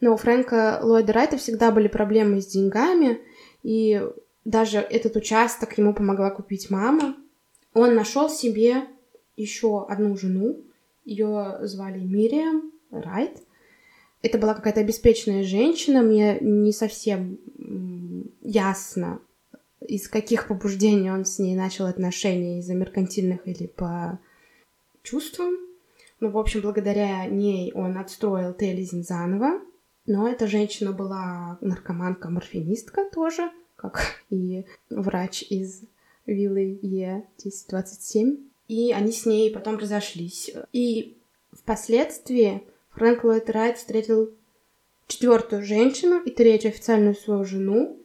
Но 0.00 0.14
у 0.14 0.16
Фрэнка 0.16 0.80
Ллойда 0.82 1.12
Райта 1.12 1.36
всегда 1.36 1.70
были 1.70 1.86
проблемы 1.86 2.40
с 2.40 2.46
деньгами, 2.46 3.20
и 3.62 4.02
даже 4.44 4.78
этот 4.78 5.16
участок 5.16 5.78
ему 5.78 5.94
помогла 5.94 6.30
купить 6.30 6.70
мама. 6.70 7.14
Он 7.74 7.94
нашел 7.94 8.28
себе 8.28 8.84
еще 9.36 9.86
одну 9.88 10.16
жену, 10.16 10.60
ее 11.04 11.58
звали 11.62 12.00
Мириам 12.00 12.72
Райт. 12.90 13.38
Это 14.22 14.38
была 14.38 14.54
какая-то 14.54 14.80
обеспеченная 14.80 15.42
женщина, 15.42 16.02
мне 16.02 16.38
не 16.40 16.72
совсем 16.72 17.38
ясно, 18.40 19.20
из 19.80 20.08
каких 20.08 20.48
побуждений 20.48 21.10
он 21.10 21.24
с 21.24 21.38
ней 21.38 21.56
начал 21.56 21.86
отношения, 21.86 22.58
из-за 22.58 22.74
меркантильных 22.74 23.46
или 23.46 23.66
по 23.66 24.18
чувствам. 25.02 25.54
Ну, 26.20 26.30
в 26.30 26.38
общем, 26.38 26.60
благодаря 26.60 27.26
ней 27.26 27.72
он 27.72 27.98
отстроил 27.98 28.54
Телезин 28.54 29.02
заново. 29.02 29.60
Но 30.06 30.28
эта 30.28 30.46
женщина 30.46 30.92
была 30.92 31.58
наркоманка-морфинистка 31.60 33.10
тоже, 33.12 33.50
как 33.76 34.22
и 34.30 34.64
врач 34.90 35.42
из 35.42 35.82
виллы 36.26 36.78
Е1027. 36.82 38.38
И 38.68 38.92
они 38.92 39.12
с 39.12 39.26
ней 39.26 39.52
потом 39.52 39.78
разошлись. 39.78 40.50
И 40.72 41.18
впоследствии 41.52 42.62
Фрэнк 42.90 43.24
Ллойд 43.24 43.50
Райт 43.50 43.78
встретил 43.78 44.30
четвертую 45.06 45.62
женщину 45.62 46.20
и 46.20 46.30
третью 46.30 46.70
официальную 46.70 47.14
свою 47.14 47.44
жену, 47.44 47.98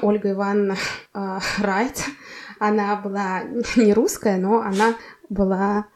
Ольга 0.00 0.30
Ивановна 0.30 0.76
э, 1.14 1.38
Райт. 1.58 2.02
Она 2.58 2.96
была 2.96 3.42
не 3.76 3.92
русская, 3.92 4.38
но 4.38 4.60
она 4.60 4.96
была 5.28 5.88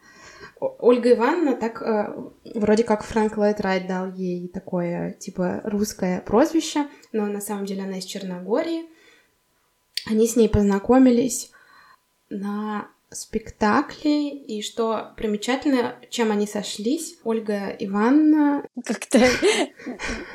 Ольга 0.61 1.13
Ивановна 1.13 1.57
так 1.57 1.81
э, 1.81 2.15
вроде 2.55 2.85
как 2.85 3.03
Фрэнк 3.03 3.37
Ллойд 3.37 3.61
Райт 3.61 3.87
дал 3.87 4.13
ей 4.13 4.47
такое 4.49 5.13
типа 5.13 5.63
русское 5.65 6.21
прозвище, 6.21 6.87
но 7.13 7.27
на 7.27 7.41
самом 7.41 7.65
деле 7.65 7.85
она 7.85 7.99
из 7.99 8.05
Черногории. 8.05 8.85
Они 10.07 10.27
с 10.27 10.37
ней 10.37 10.49
познакомились 10.49 11.51
на 12.29 12.89
спектакле, 13.11 14.31
и 14.31 14.63
что 14.63 15.13
примечательно, 15.17 15.97
чем 16.11 16.31
они 16.31 16.47
сошлись, 16.47 17.19
Ольга 17.25 17.71
Ивановна... 17.79 18.65
Как-то 18.85 19.21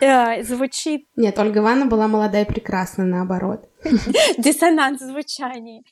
да, 0.01 0.37
звучит... 0.43 1.07
Нет, 1.15 1.39
Ольга 1.39 1.59
Ивановна 1.59 1.85
была 1.85 2.07
молодая 2.07 2.43
и 2.43 2.47
прекрасна, 2.47 3.05
наоборот. 3.05 3.69
Диссонанс 4.37 5.01
звучания. 5.01 5.83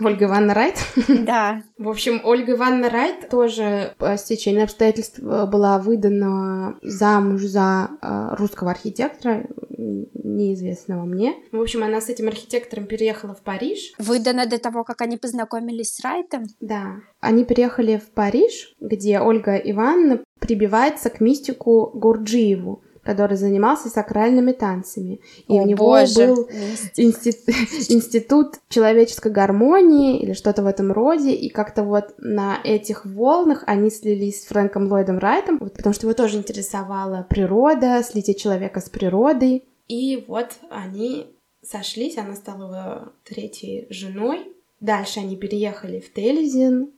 Ольга 0.00 0.26
Ивановна 0.26 0.54
Райт? 0.54 0.76
Да. 1.08 1.62
В 1.78 1.88
общем, 1.88 2.20
Ольга 2.24 2.52
Ивановна 2.52 2.90
Райт 2.90 3.28
тоже 3.28 3.94
по 3.98 4.16
стечению 4.16 4.64
обстоятельств 4.64 5.18
э, 5.18 5.46
была 5.46 5.78
выдана 5.78 6.78
замуж 6.82 7.42
за 7.42 7.90
э, 8.00 8.34
русского 8.36 8.70
архитектора, 8.70 9.46
неизвестного 9.78 11.04
мне. 11.04 11.34
В 11.52 11.60
общем, 11.60 11.84
она 11.84 12.00
с 12.00 12.08
этим 12.08 12.28
архитектором 12.28 12.86
переехала 12.86 13.34
в 13.34 13.42
Париж. 13.42 13.92
Выдана 13.98 14.46
до 14.46 14.58
того, 14.58 14.84
как 14.84 15.00
они 15.00 15.16
познакомились 15.16 15.94
с 15.94 16.00
Райтом? 16.04 16.44
Да. 16.60 16.96
Они 17.20 17.44
переехали 17.44 17.96
в 17.98 18.10
Париж, 18.12 18.74
где 18.80 19.20
Ольга 19.20 19.56
Ивановна 19.56 20.22
прибивается 20.38 21.10
к 21.10 21.20
мистику 21.20 21.90
Гурджиеву, 21.94 22.82
который 23.06 23.36
занимался 23.36 23.88
сакральными 23.88 24.52
танцами. 24.52 25.20
И 25.48 25.58
О, 25.58 25.62
у 25.62 25.66
него 25.66 25.86
боже, 25.86 26.26
был 26.26 26.48
институт, 26.96 27.54
институт 27.88 28.54
человеческой 28.68 29.32
гармонии 29.32 30.18
или 30.18 30.32
что-то 30.32 30.62
в 30.62 30.66
этом 30.66 30.92
роде. 30.92 31.32
И 31.32 31.48
как-то 31.48 31.84
вот 31.84 32.14
на 32.18 32.58
этих 32.64 33.06
волнах 33.06 33.62
они 33.66 33.90
слились 33.90 34.42
с 34.42 34.46
Фрэнком 34.46 34.88
Ллойдом 34.88 35.18
Райтом, 35.18 35.58
вот, 35.58 35.74
потому 35.74 35.94
что 35.94 36.06
его 36.06 36.14
тоже 36.14 36.38
интересовала 36.38 37.24
природа, 37.28 38.02
слитие 38.02 38.34
человека 38.34 38.80
с 38.80 38.90
природой. 38.90 39.64
И 39.88 40.24
вот 40.26 40.50
они 40.68 41.28
сошлись, 41.62 42.18
она 42.18 42.34
стала 42.34 42.64
его 42.64 43.12
третьей 43.24 43.86
женой. 43.88 44.52
Дальше 44.80 45.20
они 45.20 45.36
переехали 45.36 46.00
в 46.00 46.12
Телезин, 46.12 46.90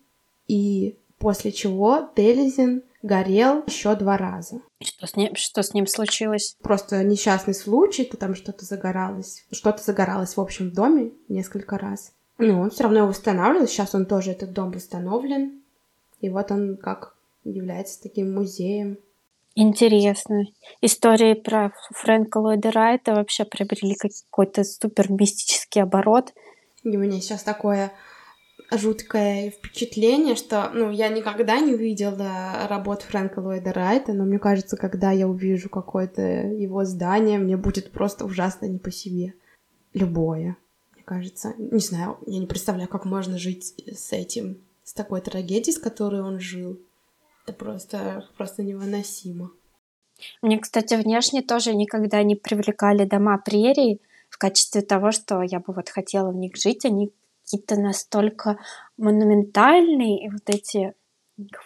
и 0.49 0.97
после 1.19 1.53
чего 1.53 2.09
Телезин 2.17 2.83
горел 3.03 3.65
еще 3.67 3.95
два 3.95 4.17
раза. 4.17 4.61
Что 4.83 5.07
с, 5.07 5.17
ним, 5.17 5.35
что 5.35 5.63
с 5.63 5.75
ним 5.75 5.87
случилось? 5.87 6.57
Просто 6.63 7.03
несчастный 7.05 7.55
случай, 7.55 8.05
то 8.05 8.17
там 8.17 8.35
что-то 8.35 8.65
загоралось. 8.65 9.45
Что-то 9.53 9.83
загоралось, 9.83 10.37
в 10.37 10.41
общем, 10.41 10.71
в 10.71 10.75
доме 10.75 11.13
несколько 11.29 11.79
раз. 11.79 12.13
Но 12.39 12.61
он 12.61 12.71
все 12.71 12.85
равно 12.85 12.99
его 12.99 13.09
восстанавливал. 13.09 13.67
Сейчас 13.67 13.95
он 13.95 14.07
тоже, 14.07 14.31
этот 14.31 14.53
дом 14.53 14.71
восстановлен. 14.71 15.63
И 16.21 16.29
вот 16.29 16.51
он 16.51 16.77
как 16.77 17.17
является 17.45 18.01
таким 18.03 18.35
музеем. 18.35 18.99
Интересно. 19.55 20.45
Истории 20.81 21.35
про 21.35 21.73
Фрэнка 21.91 22.39
Ллойда 22.39 22.71
Райта 22.71 23.15
вообще 23.15 23.45
приобрели 23.45 23.97
какой-то 23.97 24.63
супер 24.63 25.11
мистический 25.11 25.83
оборот. 25.83 26.33
И 26.85 26.97
у 26.97 27.01
меня 27.01 27.21
сейчас 27.21 27.43
такое 27.43 27.93
жуткое 28.71 29.51
впечатление, 29.51 30.37
что, 30.37 30.71
ну, 30.75 30.91
я 30.91 31.09
никогда 31.09 31.59
не 31.61 31.75
видела 31.75 32.67
работ 32.69 33.03
Фрэнка 33.03 33.39
Ллойда 33.41 33.73
Райта, 33.73 34.13
но 34.13 34.25
мне 34.25 34.39
кажется, 34.39 34.77
когда 34.77 35.11
я 35.11 35.27
увижу 35.27 35.69
какое-то 35.69 36.23
его 36.23 36.85
здание, 36.85 37.39
мне 37.39 37.57
будет 37.57 37.91
просто 37.91 38.25
ужасно 38.25 38.67
не 38.67 38.79
по 38.79 38.91
себе. 38.91 39.35
Любое, 39.95 40.57
мне 40.95 41.03
кажется. 41.05 41.55
Не 41.59 41.81
знаю, 41.81 42.19
я 42.27 42.39
не 42.39 42.47
представляю, 42.47 42.89
как 42.89 43.05
можно 43.05 43.39
жить 43.39 43.75
с 43.87 44.13
этим, 44.13 44.59
с 44.85 44.93
такой 44.93 45.21
трагедией, 45.21 45.75
с 45.75 45.79
которой 45.79 46.21
он 46.21 46.39
жил. 46.39 46.79
Это 47.45 47.55
просто, 47.55 48.27
просто 48.37 48.63
невыносимо. 48.63 49.51
Мне, 50.43 50.59
кстати, 50.59 50.95
внешне 50.95 51.43
тоже 51.43 51.75
никогда 51.75 52.23
не 52.23 52.37
привлекали 52.37 53.05
дома 53.05 53.39
прерий 53.39 54.01
в 54.29 54.37
качестве 54.37 54.83
того, 54.83 55.13
что 55.13 55.43
я 55.43 55.61
бы 55.61 55.73
вот 55.73 55.89
хотела 55.89 56.31
в 56.31 56.37
них 56.37 56.57
жить. 56.57 56.85
Они 56.85 57.11
какие-то 57.49 57.77
настолько 57.77 58.59
монументальные, 58.99 60.27
и 60.27 60.29
вот 60.29 60.43
эти 60.47 60.93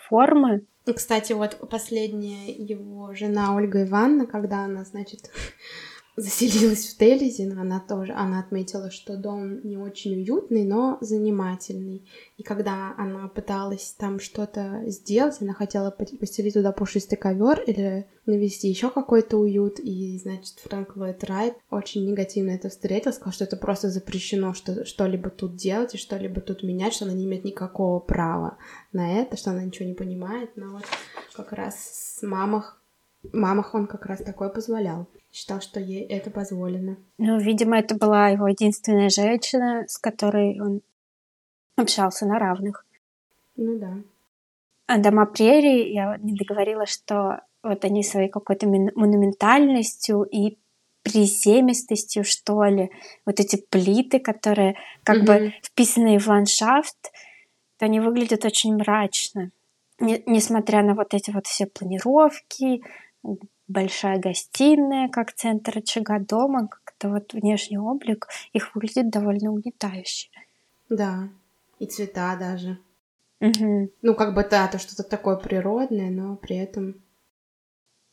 формы. 0.08 0.64
Кстати, 0.94 1.32
вот 1.32 1.58
последняя 1.68 2.50
его 2.52 3.12
жена 3.14 3.54
Ольга 3.56 3.82
Ивановна, 3.82 4.26
когда 4.26 4.64
она, 4.64 4.84
значит, 4.84 5.30
заселилась 6.16 6.86
в 6.86 6.98
Телезин, 6.98 7.58
она 7.58 7.80
тоже, 7.80 8.12
она 8.12 8.40
отметила, 8.40 8.90
что 8.90 9.16
дом 9.16 9.66
не 9.66 9.76
очень 9.76 10.14
уютный, 10.16 10.64
но 10.64 10.98
занимательный. 11.00 12.06
И 12.36 12.42
когда 12.42 12.94
она 12.98 13.28
пыталась 13.28 13.94
там 13.98 14.20
что-то 14.20 14.82
сделать, 14.86 15.38
она 15.40 15.54
хотела 15.54 15.90
постелить 15.90 16.54
туда 16.54 16.72
пушистый 16.72 17.16
ковер 17.16 17.62
или 17.66 18.06
навести 18.26 18.68
еще 18.68 18.90
какой-то 18.90 19.38
уют, 19.38 19.80
и, 19.80 20.18
значит, 20.18 20.60
Фрэнк 20.60 20.96
Ллойд 20.96 21.24
Райт 21.24 21.54
очень 21.70 22.06
негативно 22.08 22.50
это 22.50 22.68
встретил, 22.68 23.12
сказал, 23.12 23.32
что 23.32 23.44
это 23.44 23.56
просто 23.56 23.88
запрещено 23.88 24.54
что- 24.54 24.84
что-либо 24.84 25.30
тут 25.30 25.56
делать 25.56 25.94
и 25.94 25.98
что-либо 25.98 26.40
тут 26.40 26.62
менять, 26.62 26.94
что 26.94 27.06
она 27.06 27.14
не 27.14 27.24
имеет 27.24 27.44
никакого 27.44 27.98
права 27.98 28.58
на 28.92 29.20
это, 29.20 29.36
что 29.36 29.50
она 29.50 29.64
ничего 29.64 29.88
не 29.88 29.94
понимает, 29.94 30.50
но 30.56 30.72
вот 30.72 30.84
как 31.34 31.52
раз 31.52 31.74
с 31.76 32.22
мамах 32.22 32.81
мамах 33.32 33.74
он 33.74 33.86
как 33.86 34.06
раз 34.06 34.22
такое 34.22 34.48
позволял. 34.48 35.06
Считал, 35.32 35.60
что 35.60 35.80
ей 35.80 36.04
это 36.04 36.30
позволено. 36.30 36.96
Ну, 37.18 37.38
видимо, 37.38 37.78
это 37.78 37.94
была 37.94 38.28
его 38.28 38.48
единственная 38.48 39.08
женщина, 39.08 39.84
с 39.88 39.98
которой 39.98 40.60
он 40.60 40.82
общался 41.76 42.26
на 42.26 42.38
равных. 42.38 42.84
Ну 43.56 43.78
да. 43.78 43.98
А 44.86 44.98
дома 44.98 45.26
прерии, 45.26 45.92
я 45.92 46.18
не 46.18 46.34
договорила, 46.34 46.86
что 46.86 47.40
вот 47.62 47.84
они 47.84 48.02
своей 48.02 48.28
какой-то 48.28 48.66
монументальностью 48.66 50.24
и 50.24 50.58
приземистостью, 51.02 52.24
что 52.24 52.64
ли, 52.64 52.90
вот 53.24 53.40
эти 53.40 53.56
плиты, 53.56 54.18
которые 54.20 54.76
как 55.02 55.18
mm-hmm. 55.18 55.26
бы 55.26 55.54
вписаны 55.62 56.18
в 56.18 56.26
ландшафт, 56.26 57.12
они 57.80 58.00
выглядят 58.00 58.44
очень 58.44 58.76
мрачно. 58.76 59.50
Не, 59.98 60.22
несмотря 60.26 60.82
на 60.82 60.94
вот 60.94 61.14
эти 61.14 61.30
вот 61.30 61.46
все 61.46 61.66
планировки, 61.66 62.82
большая 63.68 64.18
гостиная, 64.18 65.08
как 65.08 65.32
центр 65.32 65.78
очага 65.78 66.18
дома, 66.18 66.68
как-то 66.68 67.08
вот 67.08 67.32
внешний 67.32 67.78
облик 67.78 68.28
их 68.52 68.74
выглядит 68.74 69.10
довольно 69.10 69.52
угнетающе. 69.52 70.28
Да, 70.88 71.28
и 71.78 71.86
цвета 71.86 72.36
даже. 72.36 72.78
Угу. 73.40 73.90
Ну, 74.02 74.14
как 74.14 74.34
бы, 74.34 74.46
да, 74.48 74.68
то 74.68 74.78
что-то 74.78 75.02
такое 75.02 75.36
природное, 75.36 76.10
но 76.10 76.36
при 76.36 76.56
этом... 76.56 77.02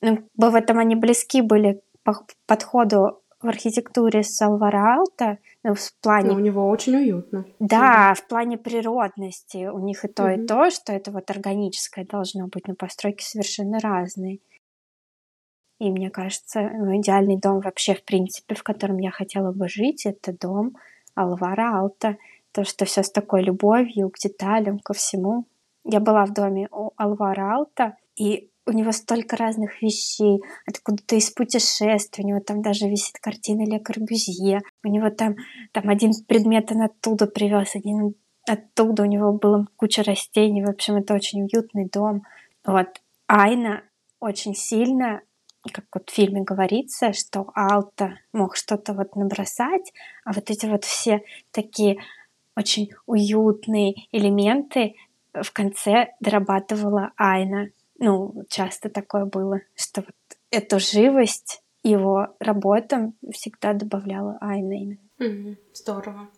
Ну, 0.02 0.28
в 0.36 0.56
этом 0.56 0.80
они 0.80 0.96
близки 0.96 1.42
были 1.42 1.82
по 2.04 2.26
подходу 2.48 3.22
в 3.42 3.48
архитектуре 3.48 4.24
с 4.24 4.42
Алвара 4.42 4.96
Алта, 4.96 5.38
ну, 5.64 5.74
в 5.74 5.94
плане... 6.02 6.30
Но 6.30 6.36
у 6.36 6.40
него 6.40 6.68
очень 6.68 6.96
уютно. 6.96 7.46
Да, 7.60 8.14
в 8.14 8.28
плане 8.28 8.58
природности. 8.58 9.68
У 9.68 9.80
них 9.80 10.04
и 10.04 10.08
то, 10.08 10.24
угу. 10.24 10.32
и 10.32 10.46
то, 10.46 10.70
что 10.72 10.94
это 10.94 11.12
вот 11.12 11.30
органическое 11.30 12.06
должно 12.06 12.48
быть, 12.48 12.68
но 12.68 12.76
постройки 12.76 13.24
совершенно 13.24 13.80
разные. 13.80 14.40
И 15.80 15.90
мне 15.90 16.10
кажется, 16.10 16.62
ну, 16.62 16.98
идеальный 16.98 17.38
дом 17.38 17.62
вообще, 17.62 17.96
в 17.96 18.04
принципе, 18.04 18.54
в 18.54 18.64
котором 18.64 18.98
я 18.98 19.12
хотела 19.12 19.52
бы 19.52 19.68
жить, 19.70 20.06
это 20.06 20.38
дом 20.38 20.76
Алвара 21.16 21.80
Алта. 21.80 22.18
То, 22.52 22.64
что 22.66 22.86
все 22.86 23.04
с 23.04 23.12
такой 23.12 23.44
любовью 23.44 24.10
к 24.10 24.18
деталям, 24.18 24.80
ко 24.80 24.94
всему. 24.94 25.46
Я 25.86 26.00
была 26.00 26.26
в 26.26 26.34
доме 26.34 26.68
у 26.72 26.92
Алвара 26.98 27.56
Алта, 27.56 27.96
и 28.16 28.50
у 28.66 28.72
него 28.72 28.92
столько 28.92 29.36
разных 29.36 29.82
вещей, 29.82 30.42
откуда-то 30.66 31.16
из 31.16 31.32
путешествий, 31.32 32.24
у 32.24 32.28
него 32.28 32.40
там 32.40 32.62
даже 32.62 32.88
висит 32.88 33.18
картина 33.20 33.66
Ле 33.66 33.80
Корбюзье, 33.80 34.62
у 34.84 34.88
него 34.88 35.10
там, 35.10 35.36
там 35.72 35.90
один 35.90 36.12
предмет 36.28 36.72
он 36.72 36.84
оттуда 36.84 37.26
привез, 37.26 37.76
один 37.76 38.14
оттуда, 38.48 39.04
у 39.04 39.06
него 39.06 39.34
была 39.34 39.66
куча 39.76 40.04
растений, 40.04 40.64
в 40.64 40.70
общем, 40.70 40.98
это 40.98 41.14
очень 41.14 41.44
уютный 41.44 41.90
дом. 41.92 42.24
Вот. 42.66 43.02
Айна 43.28 43.84
очень 44.20 44.56
сильно, 44.56 45.22
как 45.74 45.86
вот 45.94 46.10
в 46.10 46.14
фильме 46.14 46.42
говорится, 46.42 47.14
что 47.14 47.52
Алта 47.54 48.20
мог 48.34 48.56
что-то 48.56 48.94
вот 48.94 49.16
набросать, 49.16 49.94
а 50.24 50.34
вот 50.34 50.50
эти 50.50 50.66
вот 50.66 50.86
все 50.86 51.22
такие 51.52 51.98
очень 52.56 52.92
уютные 53.06 53.96
элементы 54.12 54.96
в 55.34 55.52
конце 55.52 56.14
дорабатывала 56.20 57.12
Айна 57.18 57.70
ну, 58.00 58.46
часто 58.50 58.90
такое 58.90 59.26
было, 59.26 59.62
что 59.76 60.02
вот 60.02 60.16
эту 60.52 60.80
живость 60.80 61.62
его 61.84 62.36
работам 62.40 63.16
всегда 63.32 63.74
добавляла 63.74 64.38
Айна 64.42 64.74
именно. 64.74 65.10
Mm-hmm. 65.20 65.58
Здорово. 65.74 66.30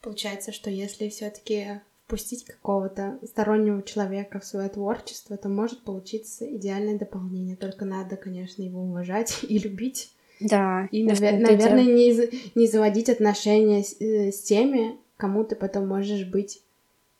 Получается, 0.00 0.52
что 0.52 0.70
если 0.70 1.08
все-таки 1.08 1.80
впустить 2.08 2.46
какого-то 2.46 3.18
стороннего 3.22 3.82
человека 3.82 4.40
в 4.40 4.44
свое 4.44 4.70
творчество, 4.70 5.36
то 5.36 5.50
может 5.50 5.84
получиться 5.84 6.46
идеальное 6.56 6.98
дополнение. 6.98 7.54
Только 7.54 7.84
надо, 7.84 8.16
конечно, 8.16 8.62
его 8.62 8.80
уважать 8.80 9.40
и 9.48 9.58
любить. 9.58 10.10
Да. 10.40 10.88
И, 10.90 11.06
навер- 11.06 11.38
наверное, 11.38 11.84
не, 11.84 12.30
не 12.54 12.66
заводить 12.66 13.10
отношения 13.10 13.84
с, 13.84 14.00
э, 14.00 14.32
с 14.32 14.40
теми, 14.40 14.96
кому 15.18 15.44
ты 15.44 15.54
потом 15.54 15.86
можешь 15.86 16.24
быть 16.24 16.62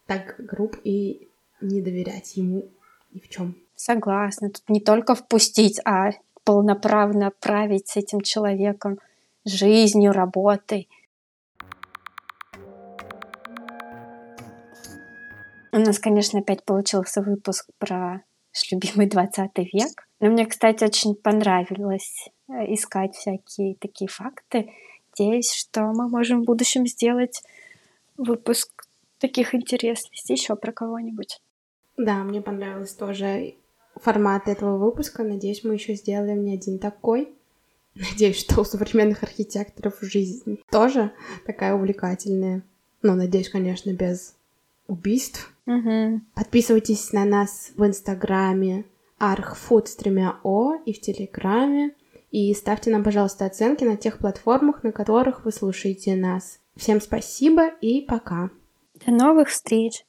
так 0.07 0.37
груб 0.39 0.79
и 0.85 1.29
не 1.61 1.83
доверять 1.83 2.39
ему 2.39 2.65
ни 3.13 3.21
в 3.21 3.29
чем. 3.29 3.57
Согласна. 3.77 4.49
Тут 4.49 4.63
не 4.71 4.81
только 4.81 5.15
впустить, 5.15 5.81
а 5.85 6.13
полноправно 6.45 7.31
править 7.41 7.89
с 7.89 7.97
этим 7.97 8.23
человеком 8.23 8.99
жизнью, 9.45 10.13
работой. 10.13 10.89
У 15.79 15.81
нас, 15.81 16.01
конечно, 16.01 16.41
опять 16.41 16.65
получился 16.65 17.23
выпуск 17.23 17.71
про 17.79 18.25
любимый 18.73 19.07
20 19.07 19.51
век. 19.73 20.09
Но 20.19 20.29
мне, 20.29 20.45
кстати, 20.45 20.83
очень 20.83 21.15
понравилось 21.15 22.31
э, 22.49 22.75
искать 22.75 23.15
всякие 23.15 23.77
такие 23.77 24.09
факты. 24.09 24.73
Надеюсь, 25.17 25.53
что 25.53 25.83
мы 25.83 26.09
можем 26.09 26.43
в 26.43 26.47
будущем 26.47 26.85
сделать 26.85 27.45
выпуск 28.17 28.89
таких 29.21 29.55
интересностей 29.55 30.35
еще 30.35 30.57
про 30.57 30.73
кого-нибудь. 30.73 31.41
Да, 31.97 32.25
мне 32.25 32.43
понравилось 32.43 32.95
тоже 32.95 33.55
формат 33.95 34.49
этого 34.49 34.79
выпуска. 34.79 35.23
Надеюсь, 35.23 35.63
мы 35.63 35.75
еще 35.75 35.95
сделаем 35.95 36.45
не 36.45 36.55
один 36.55 36.81
такой. 36.81 37.33
Надеюсь, 37.95 38.41
что 38.41 38.63
у 38.63 38.65
современных 38.65 39.23
архитекторов 39.23 39.99
жизнь 40.01 40.59
тоже 40.73 41.13
такая 41.47 41.77
увлекательная. 41.77 42.65
Ну, 43.01 43.15
надеюсь, 43.15 43.49
конечно, 43.49 43.93
без 43.93 44.35
убийств. 44.89 45.53
Угу. 45.67 46.23
Подписывайтесь 46.35 47.13
на 47.13 47.25
нас 47.25 47.71
в 47.77 47.87
Инстаграме 47.87 48.87
архфуд 49.19 49.89
с 49.89 49.95
тремя 49.95 50.41
О 50.43 50.75
и 50.75 50.93
в 50.93 51.01
Телеграме. 51.01 51.95
И 52.31 52.53
ставьте 52.55 52.91
нам, 52.91 53.05
пожалуйста, 53.05 53.47
оценки 53.47 53.85
на 53.85 53.97
тех 53.97 54.19
платформах, 54.19 54.83
на 54.83 54.93
которых 54.93 55.45
вы 55.45 55.53
слушаете 55.53 56.17
нас. 56.17 56.59
Всем 56.77 57.01
спасибо 57.01 57.69
и 57.81 58.01
пока. 58.03 58.51
До 59.07 59.13
новых 59.13 59.49
встреч! 59.49 60.05